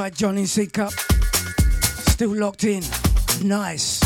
Outside 0.00 0.16
Johnny 0.16 0.44
Sidcup. 0.44 0.92
Still 2.08 2.34
locked 2.34 2.64
in. 2.64 2.82
Nice. 3.46 3.99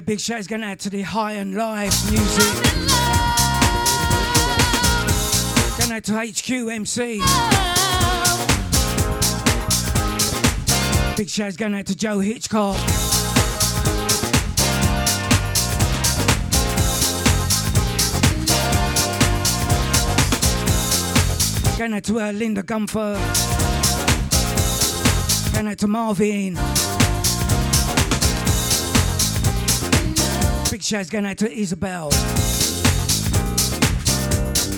Forget 0.00 0.06
big 0.06 0.20
shouts 0.20 0.46
going 0.46 0.62
out 0.62 0.78
to 0.78 0.90
the 0.90 1.02
high 1.02 1.32
and 1.32 1.54
live 1.54 1.92
music. 2.10 2.62
Going 5.78 5.92
out 5.92 6.04
to 6.04 6.12
HQ 6.14 6.50
MC. 6.70 7.18
Big 11.16 11.28
shouts 11.28 11.56
going 11.56 11.74
out 11.74 11.86
to 11.86 11.96
Joe 11.96 12.18
Hitchcock. 12.20 12.76
Going 21.78 21.94
out 21.94 22.04
to 22.04 22.20
uh, 22.20 22.32
Linda 22.32 22.62
Gumfer. 22.62 23.16
Going 25.54 25.68
out 25.68 25.78
to 25.78 25.88
Marvin. 25.88 26.58
Big 30.80 30.84
shouts 30.86 31.10
going 31.10 31.26
out 31.26 31.36
to 31.36 31.52
Isabel. 31.52 32.04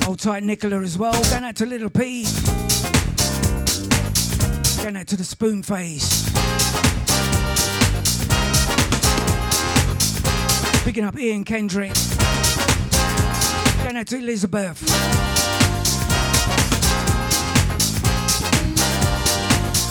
Old 0.04 0.18
tight 0.18 0.42
Nicola 0.42 0.80
as 0.80 0.98
well. 0.98 1.12
Going 1.30 1.44
out 1.44 1.54
to 1.54 1.64
Little 1.64 1.90
P. 1.90 2.24
Going 4.82 4.96
out 4.96 5.06
to 5.06 5.16
the 5.16 5.22
Spoon 5.22 5.62
Face. 5.62 6.28
Picking 10.82 11.04
up 11.04 11.16
Ian 11.16 11.44
Kendrick. 11.44 11.94
Going 13.84 13.96
out 13.96 14.08
to 14.08 14.16
Elizabeth. 14.16 14.82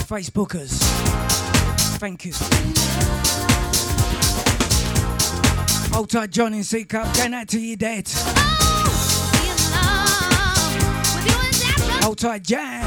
Facebookers. 0.09 0.77
Thank 1.99 2.25
you. 2.25 3.30
Hold 5.93 6.09
tight, 6.09 6.31
John 6.31 6.53
in 6.53 6.61
Sidcup. 6.61 7.15
Going 7.17 7.33
out 7.33 7.47
to 7.49 7.59
you, 7.59 7.75
Dad. 7.75 8.07
Hold 12.01 12.17
tight, 12.17 12.43
Jan. 12.43 12.81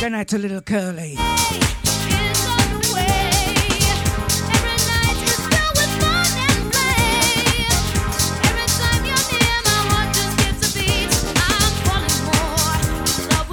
Going 0.00 0.14
out 0.14 0.28
to 0.28 0.38
little 0.38 0.60
Curly. 0.60 1.16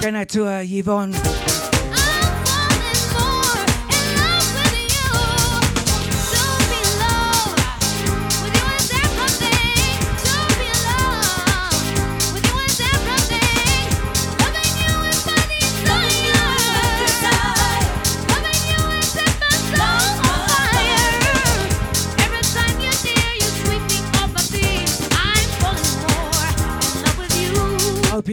Going 0.01 0.15
out 0.15 0.29
to 0.29 0.47
uh, 0.47 0.63
Yvonne. 0.65 1.48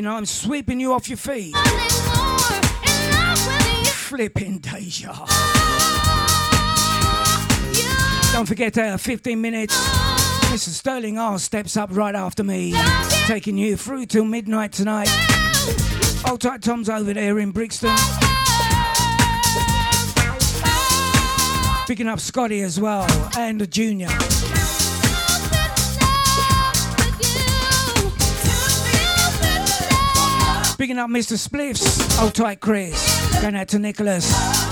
Hoping 0.06 0.18
I'm 0.18 0.26
sweeping 0.26 0.78
you 0.78 0.92
off 0.92 1.08
your 1.08 1.16
feet. 1.16 1.56
Flipping 3.88 4.58
Deja. 4.58 5.12
Don't 8.32 8.46
forget, 8.46 8.78
uh, 8.78 8.98
15 8.98 9.40
minutes. 9.40 9.74
Mr. 10.52 10.68
Sterling 10.68 11.18
R 11.18 11.40
steps 11.40 11.76
up 11.76 11.90
right 11.92 12.14
after 12.14 12.44
me, 12.44 12.72
taking 13.26 13.58
you 13.58 13.76
through 13.76 14.06
till 14.06 14.24
midnight 14.24 14.70
tonight. 14.70 15.08
Old 16.28 16.40
tight 16.40 16.62
Tom's 16.62 16.88
over 16.88 17.12
there 17.12 17.40
in 17.40 17.50
Brixton. 17.50 17.96
Picking 21.88 22.06
up 22.06 22.20
Scotty 22.20 22.60
as 22.60 22.78
well, 22.80 23.06
and 23.36 23.60
the 23.60 23.66
junior. 23.66 24.08
Picking 30.86 30.98
up 31.00 31.10
Mr. 31.10 31.36
Spliffs, 31.36 32.22
old 32.22 32.32
tight 32.32 32.60
Chris. 32.60 33.40
Going 33.42 33.56
out 33.56 33.66
to 33.70 33.80
Nicholas. 33.80 34.65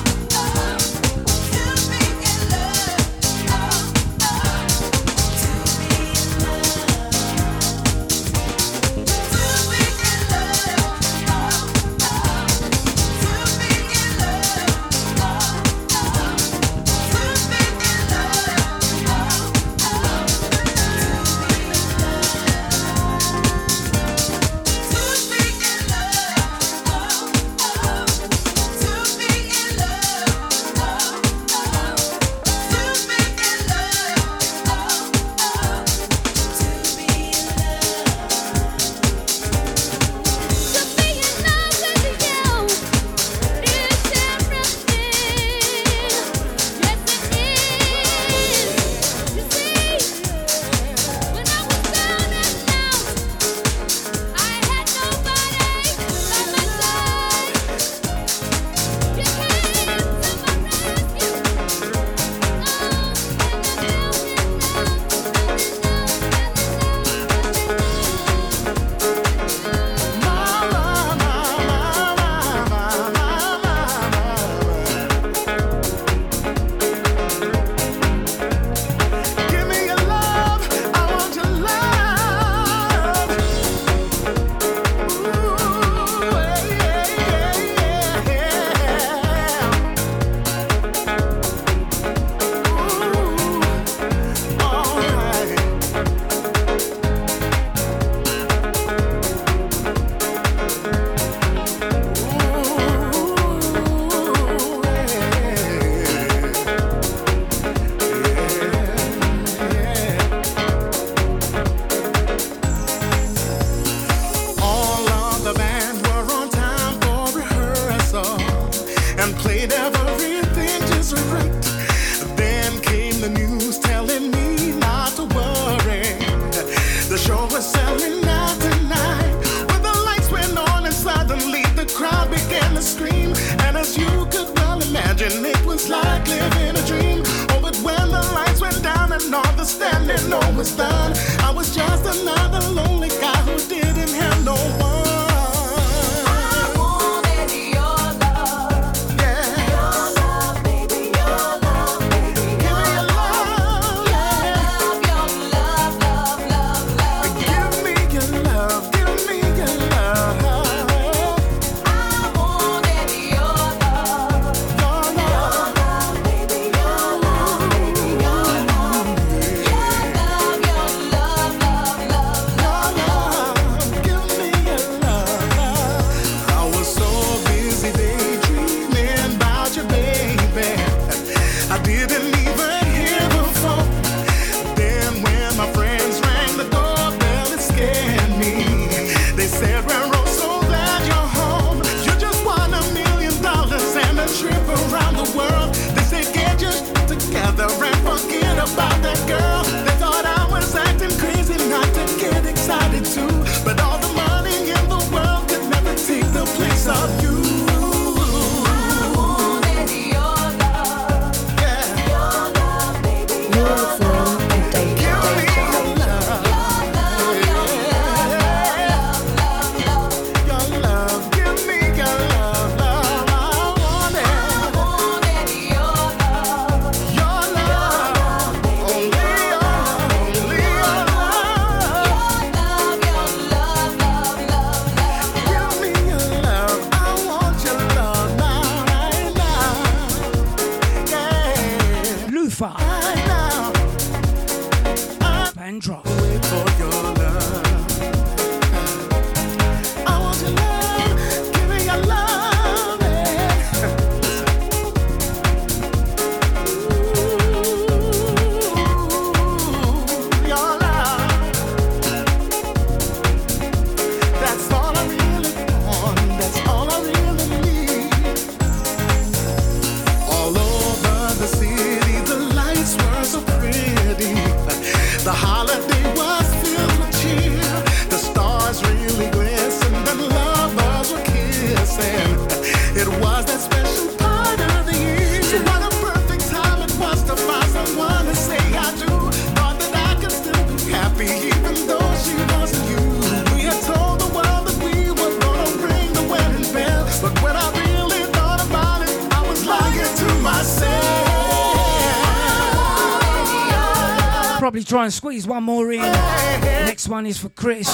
we 304.84 304.86
try 304.86 305.04
and 305.04 305.12
squeeze 305.12 305.46
one 305.46 305.62
more 305.62 305.90
in. 305.92 306.02
Next 306.02 307.08
one 307.08 307.24
is 307.24 307.38
for 307.38 307.48
Chris, 307.48 307.88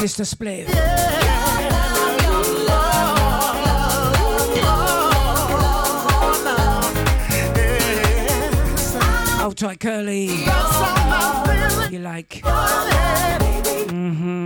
Mr. 0.00 0.26
Split. 0.26 0.66
Hold 9.38 9.56
tight, 9.56 9.78
Curly. 9.78 10.26
You 11.92 12.00
like. 12.00 12.42
Mm-hmm. 13.92 14.42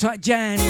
tight 0.00 0.22
Jan. 0.22 0.69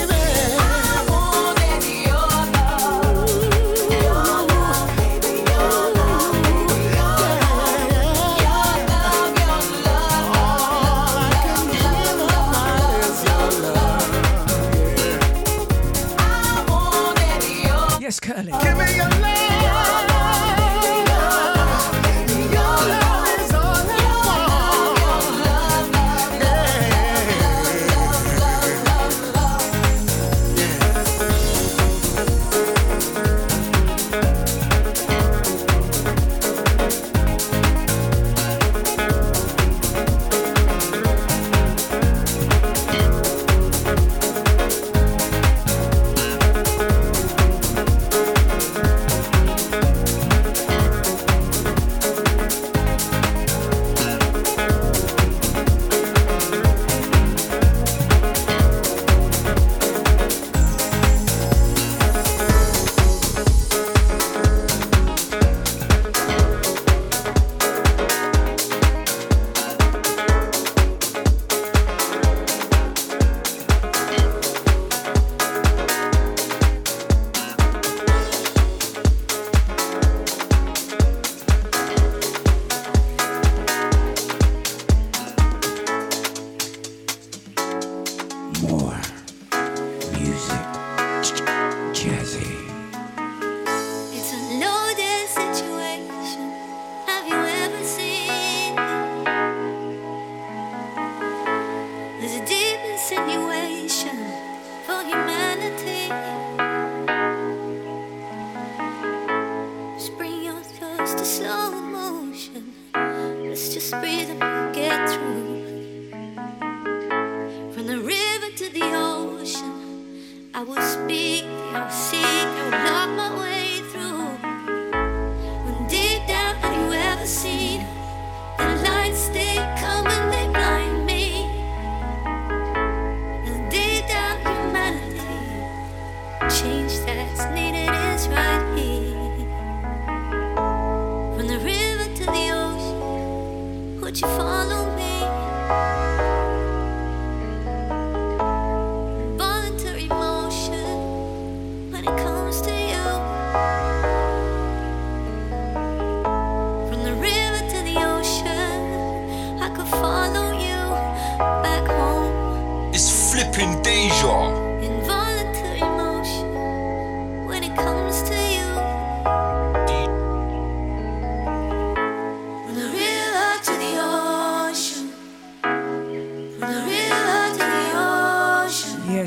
Give 18.58 18.76
me 18.76 18.96
your 18.96 19.19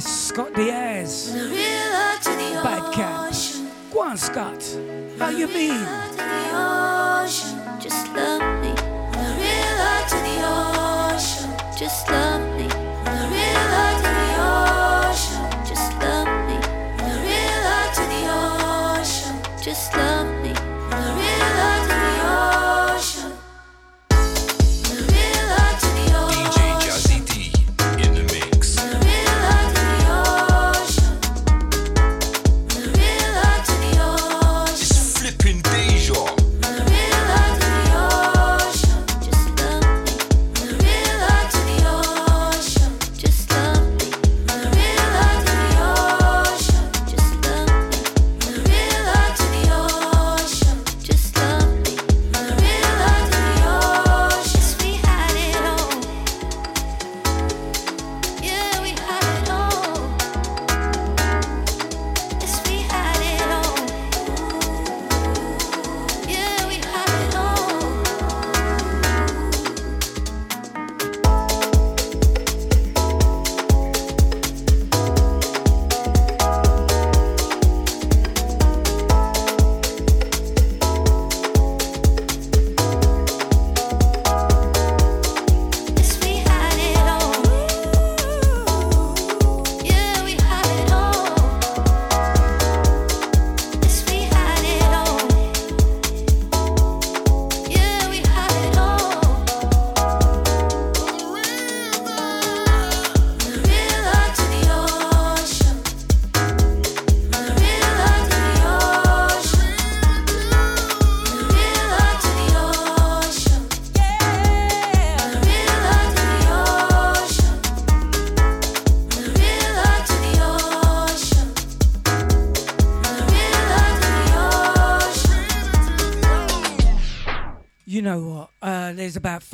Yes, 0.03 0.27
Scott 0.27 0.53
Diaz. 0.53 1.31
Bad 2.61 2.93
cat. 2.93 3.31
Go 3.93 4.01
on, 4.01 4.17
Scott. 4.17 4.61
How 5.17 5.29
you 5.29 5.47
mean? 5.47 5.79
Just 7.79 8.07
love 8.13 8.43
me. 8.61 8.73
Just 11.77 12.09
love 12.09 12.31
me. 12.31 12.32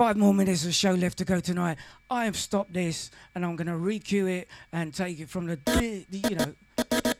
Five 0.09 0.17
more 0.17 0.33
minutes 0.33 0.65
of 0.65 0.73
show 0.73 0.93
left 0.93 1.19
to 1.19 1.23
go 1.23 1.39
tonight. 1.39 1.77
I 2.09 2.25
have 2.25 2.35
stopped 2.35 2.73
this 2.73 3.11
and 3.35 3.45
I'm 3.45 3.55
going 3.55 3.67
to 3.67 3.77
re-cue 3.77 4.25
it 4.25 4.47
and 4.71 4.91
take 4.91 5.19
it 5.19 5.29
from 5.29 5.45
the, 5.45 5.59
the 5.65 6.03
you 6.27 6.35
know, 6.35 7.13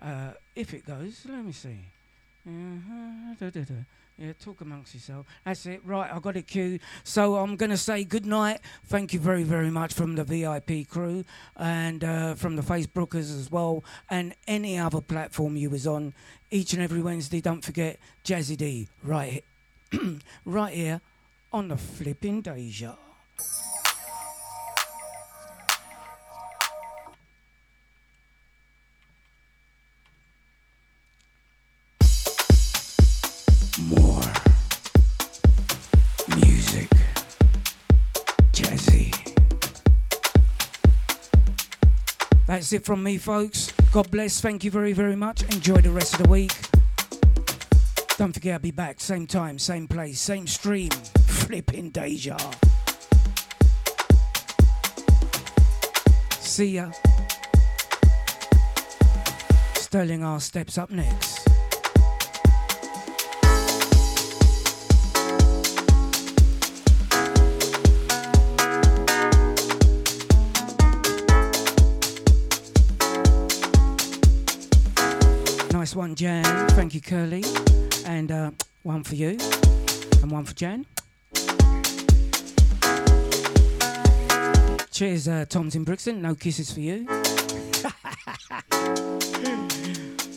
uh, 0.00 0.30
if 0.54 0.72
it 0.72 0.86
goes. 0.86 1.26
Let 1.28 1.44
me 1.44 1.50
see. 1.50 1.80
Uh-huh. 2.48 3.50
Yeah, 4.16 4.32
talk 4.38 4.60
amongst 4.60 4.94
yourself. 4.94 5.26
That's 5.44 5.66
it. 5.66 5.80
Right, 5.84 6.08
I 6.08 6.20
got 6.20 6.36
it 6.36 6.46
queued. 6.46 6.82
So 7.02 7.34
I'm 7.34 7.56
going 7.56 7.70
to 7.70 7.76
say 7.76 8.04
good 8.04 8.26
night. 8.26 8.60
Thank 8.84 9.12
you 9.12 9.18
very, 9.18 9.42
very 9.42 9.70
much 9.70 9.92
from 9.92 10.14
the 10.14 10.22
VIP 10.22 10.88
crew 10.88 11.24
and 11.56 12.04
uh, 12.04 12.36
from 12.36 12.54
the 12.54 12.62
Facebookers 12.62 13.36
as 13.36 13.50
well, 13.50 13.82
and 14.08 14.36
any 14.46 14.78
other 14.78 15.00
platform 15.00 15.56
you 15.56 15.68
was 15.68 15.84
on. 15.84 16.14
Each 16.52 16.72
and 16.74 16.80
every 16.80 17.02
Wednesday, 17.02 17.40
don't 17.40 17.64
forget 17.64 17.98
Jazzy 18.24 18.56
D 18.56 18.88
right, 19.02 19.42
right 20.44 20.72
here 20.72 21.00
on 21.52 21.68
the 21.68 21.76
flipping 21.76 22.42
Deja. 22.42 22.96
More 33.88 34.22
music, 36.36 36.88
jazzy. 38.52 39.12
That's 42.46 42.72
it 42.72 42.84
from 42.84 43.02
me, 43.02 43.18
folks. 43.18 43.72
God 43.92 44.10
bless. 44.10 44.40
Thank 44.40 44.64
you 44.64 44.70
very, 44.70 44.92
very 44.92 45.16
much. 45.16 45.42
Enjoy 45.54 45.80
the 45.80 45.90
rest 45.90 46.14
of 46.14 46.24
the 46.24 46.28
week. 46.28 46.52
Don't 48.18 48.32
forget, 48.32 48.54
I'll 48.54 48.58
be 48.60 48.70
back 48.70 48.98
same 48.98 49.26
time, 49.26 49.58
same 49.58 49.86
place, 49.86 50.20
same 50.20 50.46
stream. 50.46 50.90
Flipping 51.46 51.90
Deja. 51.90 52.36
See 56.40 56.74
ya. 56.74 56.90
Sterling 59.76 60.24
R 60.24 60.40
steps 60.40 60.76
up 60.76 60.90
next. 60.90 61.46
Nice 75.70 75.94
one, 75.94 76.16
Jan. 76.16 76.42
Thank 76.70 76.92
you, 76.94 77.00
Curly. 77.00 77.44
And 78.04 78.32
uh, 78.32 78.50
one 78.82 79.04
for 79.04 79.14
you. 79.14 79.38
And 80.22 80.32
one 80.32 80.44
for 80.44 80.54
Jan. 80.54 80.84
Cheers, 84.96 85.28
uh, 85.28 85.44
Tom's 85.46 85.74
in 85.74 85.84
Brixton. 85.84 86.22
No 86.22 86.34
kisses 86.34 86.72
for 86.72 86.80
you. 86.80 87.06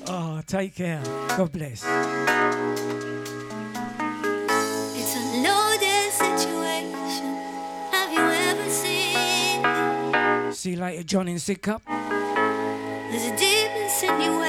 oh, 0.07 0.41
take 0.45 0.76
care. 0.76 1.01
God 1.38 1.53
bless. 1.53 1.85
It's 4.97 5.15
a 5.15 5.21
loaded 5.45 6.11
situation. 6.11 7.38
Have 7.91 8.11
you 8.11 8.19
ever 8.19 8.69
seen? 8.69 9.63
See 10.51 10.71
you 10.71 10.77
later, 10.77 11.03
John 11.03 11.30
in 11.30 11.38
Sidcup. 11.38 11.81
There's 11.88 13.26
a 13.31 13.38
deep 13.38 13.71
insinuation 13.81 14.48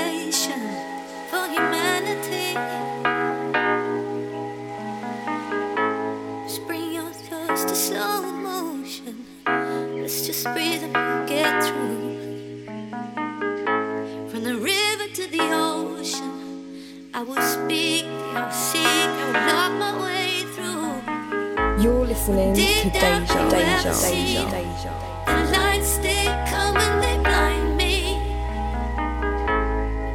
I 17.71 17.73
will 17.73 17.79
speak, 17.79 18.05
I 18.05 18.45
will 18.45 18.53
seek, 18.53 18.83
I 18.85 19.27
will 19.27 19.33
love 19.55 19.75
my 19.79 19.93
way 20.03 20.43
through. 20.55 21.83
You're 21.83 22.07
listening 22.07 22.55
to 22.55 22.61
Deep 22.61 22.93
down, 22.93 23.23
Deja, 23.23 23.49
Deja, 23.49 23.93
Deja, 24.01 24.51
Deja. 24.51 24.93
The 25.27 25.59
lights 25.59 25.99
they 25.99 26.25
come 26.49 26.77
and 26.77 27.03
they 27.03 27.17
blind 27.23 27.77
me. 27.77 28.15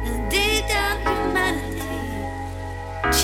And 0.04 0.30
deep 0.30 0.68
down 0.68 1.00
humanity, 1.00 1.96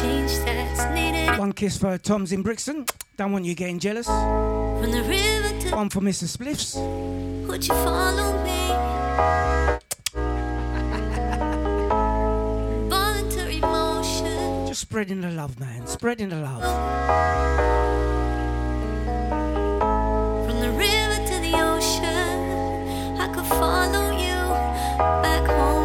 change 0.01 0.33
that's 0.47 0.85
needed. 0.95 1.39
One 1.39 1.53
kiss 1.53 1.77
for 1.77 1.99
Tom's 1.99 2.33
in 2.33 2.43
Brixton. 2.43 2.87
Don't 3.19 3.33
want 3.33 3.45
you 3.45 3.55
getting 3.55 3.79
jealous. 3.79 4.07
From 4.07 4.91
the 4.91 5.03
river 5.03 5.61
to 5.61 5.77
One 5.77 5.91
for 5.91 6.01
Mr. 6.01 6.25
Spliffs. 6.25 6.77
would 7.47 7.69
you 7.69 7.75
follow 7.75 8.43
me? 8.43 9.82
Spreading 14.93 15.23
the 15.23 15.31
love, 15.31 15.59
man. 15.59 15.87
Spreading 15.87 16.29
the 16.29 16.37
love. 16.37 16.61
From 20.45 20.61
the 20.61 20.69
river 20.69 21.17
to 21.29 21.41
the 21.41 21.55
ocean, 21.55 23.17
I 23.19 23.27
could 23.35 23.47
follow 23.47 24.11
you 24.11 24.37
back 25.23 25.47
home. 25.49 25.82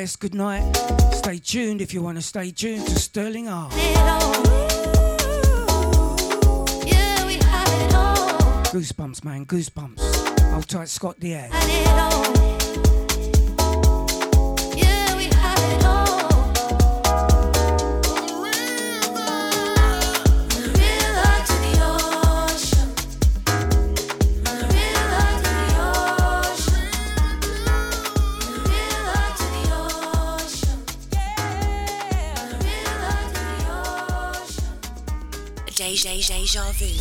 Bless. 0.00 0.16
Good 0.16 0.34
night. 0.34 0.76
Stay 1.12 1.38
tuned 1.38 1.80
if 1.82 1.92
you 1.92 2.02
want 2.02 2.16
to 2.16 2.22
stay 2.22 2.50
tuned 2.50 2.86
to 2.86 2.98
Sterling 2.98 3.48
R. 3.48 3.70
Yeah, 6.86 7.26
we 7.26 7.34
had 7.34 7.68
it 7.84 7.94
all. 7.94 8.62
Goosebumps, 8.72 9.24
man. 9.24 9.44
Goosebumps. 9.44 10.50
Hold 10.52 10.68
tight, 10.68 10.88
Scott 10.88 11.20
Diaz. 11.20 12.49
Deja 36.60 36.72
Vu. 36.72 36.99